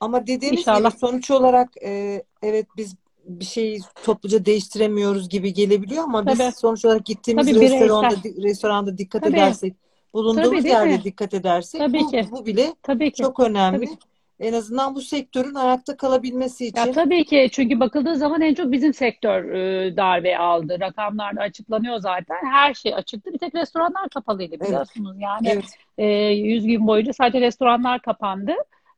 [0.00, 0.90] Ama dediğiniz gibi İnşallah.
[0.90, 6.52] sonuç olarak e, evet biz bir şeyi topluca değiştiremiyoruz gibi gelebiliyor ama biz Tabii.
[6.52, 8.42] sonuç olarak gittiğimiz Tabii restoranda bireysel.
[8.44, 9.36] restoranda dikkat Tabii.
[9.36, 9.74] edersek,
[10.14, 11.04] bulunduğumuz Tabii yerde mi?
[11.04, 12.28] dikkat edersek Tabii bu ki.
[12.32, 13.22] bu bile Tabii ki.
[13.22, 13.86] çok önemli.
[13.86, 13.98] Tabii.
[14.44, 18.72] En azından bu sektörün ayakta kalabilmesi Ya için tabii ki çünkü bakıldığı zaman en çok
[18.72, 20.76] bizim sektör e, darbe aldı.
[20.80, 22.36] Rakamlar da açıklanıyor zaten.
[22.52, 23.32] Her şey açıktı.
[23.32, 25.16] Bir tek restoranlar kapalıydı evet, biliyorsunuz.
[25.20, 25.64] Yani evet.
[25.98, 28.52] e, 100 gün boyunca sadece restoranlar kapandı.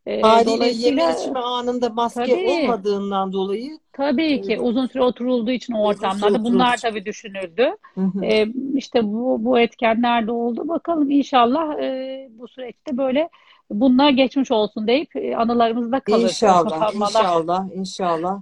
[0.07, 5.03] E, Haliyle yeme dolayısıyla içme anında maske tabii olmadığından dolayı tabii e, ki uzun süre
[5.03, 7.77] oturulduğu için o ortamlarda bunlar tabii düşünüldü.
[7.95, 8.25] Hı hı.
[8.25, 10.69] E, işte bu bu etkenler de oldu.
[10.69, 13.29] Bakalım inşallah e, bu süreçte böyle
[13.71, 18.41] bunlar geçmiş olsun deyip e, anılarımızda kalır İnşallah, inşallah, inşallah.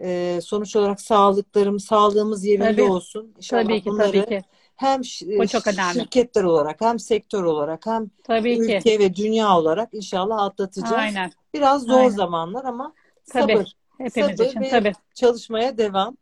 [0.00, 3.32] Ee, sonuç olarak sağlıklarım, sağlığımız yerinde Tabii, olsun.
[3.36, 4.42] İnşallah tabii ki, tabii bunları ki.
[4.76, 5.00] hem
[5.40, 5.92] O çok önemli.
[5.92, 8.60] şirketler olarak, hem sektör olarak, hem Tabii ki.
[8.62, 10.92] ülke ve dünya olarak inşallah atlatacağız.
[10.94, 12.08] Aynen, Biraz zor aynen.
[12.08, 12.92] zamanlar ama
[13.32, 14.92] Tabii, sabır, hepimiz sabır için ve tabii.
[15.14, 16.16] çalışmaya devam.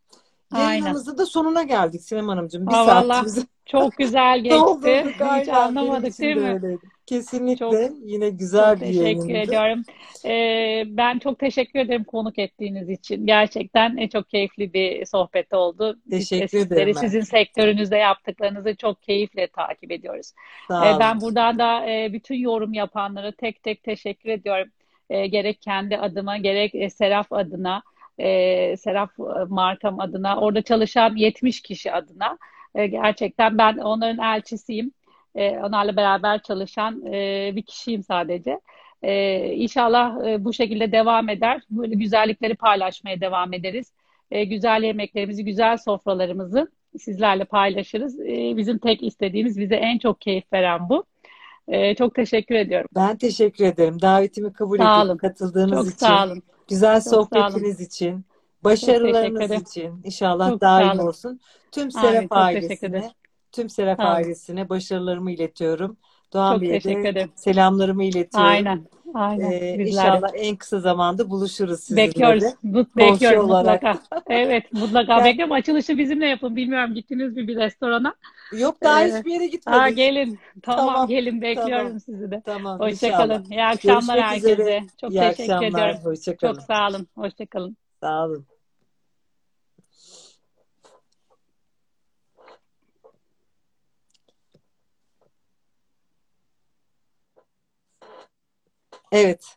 [0.59, 2.67] Yayınımızın da sonuna geldik Sinem Hanımcığım.
[2.67, 5.07] Bir Aa, valla saatimizi çok güzel geçti.
[5.41, 6.53] Hiç anlamadık değil de mi?
[6.55, 6.87] öyleydi.
[7.13, 9.33] Çok Kesinlikle yine çok güzel bir teşekkür yayındı.
[9.33, 9.83] ediyorum.
[10.25, 13.27] Ee, ben çok teşekkür ederim konuk ettiğiniz için.
[13.27, 15.99] Gerçekten e, çok keyifli bir sohbet oldu.
[16.07, 17.01] Biz Teşekkür sizleri, ederim ben.
[17.01, 20.33] sizin sektörünüzde yaptıklarınızı çok keyifle takip ediyoruz.
[20.71, 24.69] Ee, ben buradan da e, bütün yorum yapanlara tek tek teşekkür ediyorum.
[25.11, 27.83] E, gerek kendi adıma, gerek e, Seraf adına,
[28.19, 32.39] e, Seraf e, markam adına, orada çalışan 70 kişi adına.
[32.75, 34.93] E, gerçekten ben onların elçisiyim.
[35.35, 38.61] E, onlarla beraber çalışan e, bir kişiyim sadece.
[39.03, 41.63] E, İnşallah e, bu şekilde devam eder.
[41.71, 43.93] Böyle güzellikleri paylaşmaya devam ederiz.
[44.31, 48.21] E, güzel yemeklerimizi, güzel sofralarımızı sizlerle paylaşırız.
[48.21, 51.05] E, bizim tek istediğimiz, bize en çok keyif veren bu.
[51.69, 52.89] E, çok teşekkür ediyorum.
[52.95, 54.01] Ben teşekkür ederim.
[54.03, 56.43] Davetimi kabul Sağ edip katıldığınız Çok için, sağ olun.
[56.69, 58.25] güzel Çok sohbetiniz için,
[58.65, 61.41] başarılarınız için inşallah Çok daim olsun.
[61.73, 61.91] Tüm.
[61.91, 62.95] Serap Çok teşekkür ederim.
[62.95, 63.11] ailesine,
[63.53, 64.23] tüm Serap olun.
[64.23, 65.97] ailesine başarılarımı iletiyorum.
[66.33, 67.33] Doğan Çok Bey'e teşekkür ederim.
[67.35, 68.65] selamlarımı iletiyorum.
[68.65, 68.89] Aynen.
[69.15, 69.55] Aynen.
[69.55, 72.55] Ee, inşallah en kısa zamanda buluşuruz sizinle Bekliyoruz.
[72.63, 73.85] Mut- Bekliyoruz olarak.
[73.87, 74.03] mutlaka.
[74.27, 75.25] Evet, mutlaka Gel.
[75.25, 75.53] bekliyorum.
[75.53, 76.57] Açılışı bizimle yapın.
[76.57, 78.15] Bilmiyorum gittiniz mi bir restorana?
[78.51, 79.91] Yok daha Ee, hiçbir yere aa, gitmedik.
[79.91, 80.41] gelin.
[80.63, 81.43] Tamam, Tamam, gelin.
[81.55, 82.43] tamam, Bekliyorum sizi de.
[82.45, 83.15] tamam Hoşça inşallah.
[83.15, 83.51] kalın.
[83.51, 84.73] İyi akşamlar Görüşmek üzere.
[84.73, 84.87] herkese.
[85.01, 85.67] Çok İyi teşekkür akşamlar.
[85.67, 86.05] ediyorum.
[86.05, 87.09] Hoşça Çok sağ olun.
[87.17, 87.77] Hoşça kalın.
[88.01, 88.47] Sağ olun.
[99.13, 99.57] Evet.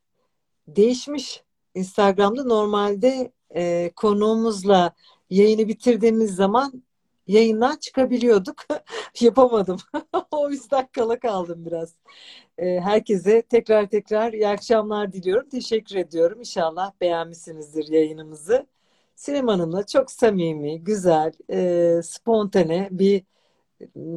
[0.68, 1.43] Değişmiş.
[1.76, 4.95] Instagram'da normalde e, konuğumuzla
[5.30, 6.84] yayını bitirdiğimiz zaman
[7.28, 8.56] yayından çıkabiliyorduk.
[9.22, 9.78] Yapamadım.
[10.32, 11.95] O yüzden kala kaldım biraz.
[12.58, 15.49] E, herkese tekrar tekrar iyi akşamlar diliyorum.
[15.49, 16.39] Teşekkür ediyorum.
[16.39, 18.68] İnşallah beğenmişsinizdir yayınımızı.
[19.16, 23.24] Sinem Hanım'la çok samimi, güzel, e, spontane bir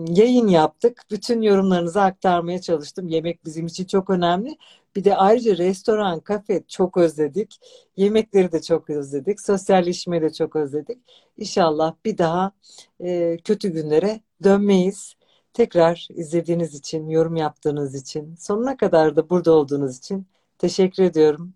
[0.09, 1.03] yayın yaptık.
[1.11, 3.09] Bütün yorumlarınızı aktarmaya çalıştım.
[3.09, 4.57] Yemek bizim için çok önemli.
[4.99, 7.61] Bir de ayrıca restoran, kafe çok özledik.
[7.97, 9.41] Yemekleri de çok özledik.
[9.41, 10.99] Sosyalleşmeyi de çok özledik.
[11.37, 12.53] İnşallah bir daha
[13.01, 15.15] e, kötü günlere dönmeyiz.
[15.53, 20.27] Tekrar izlediğiniz için, yorum yaptığınız için, sonuna kadar da burada olduğunuz için
[20.59, 21.55] teşekkür ediyorum.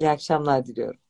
[0.00, 1.01] İyi akşamlar diliyorum.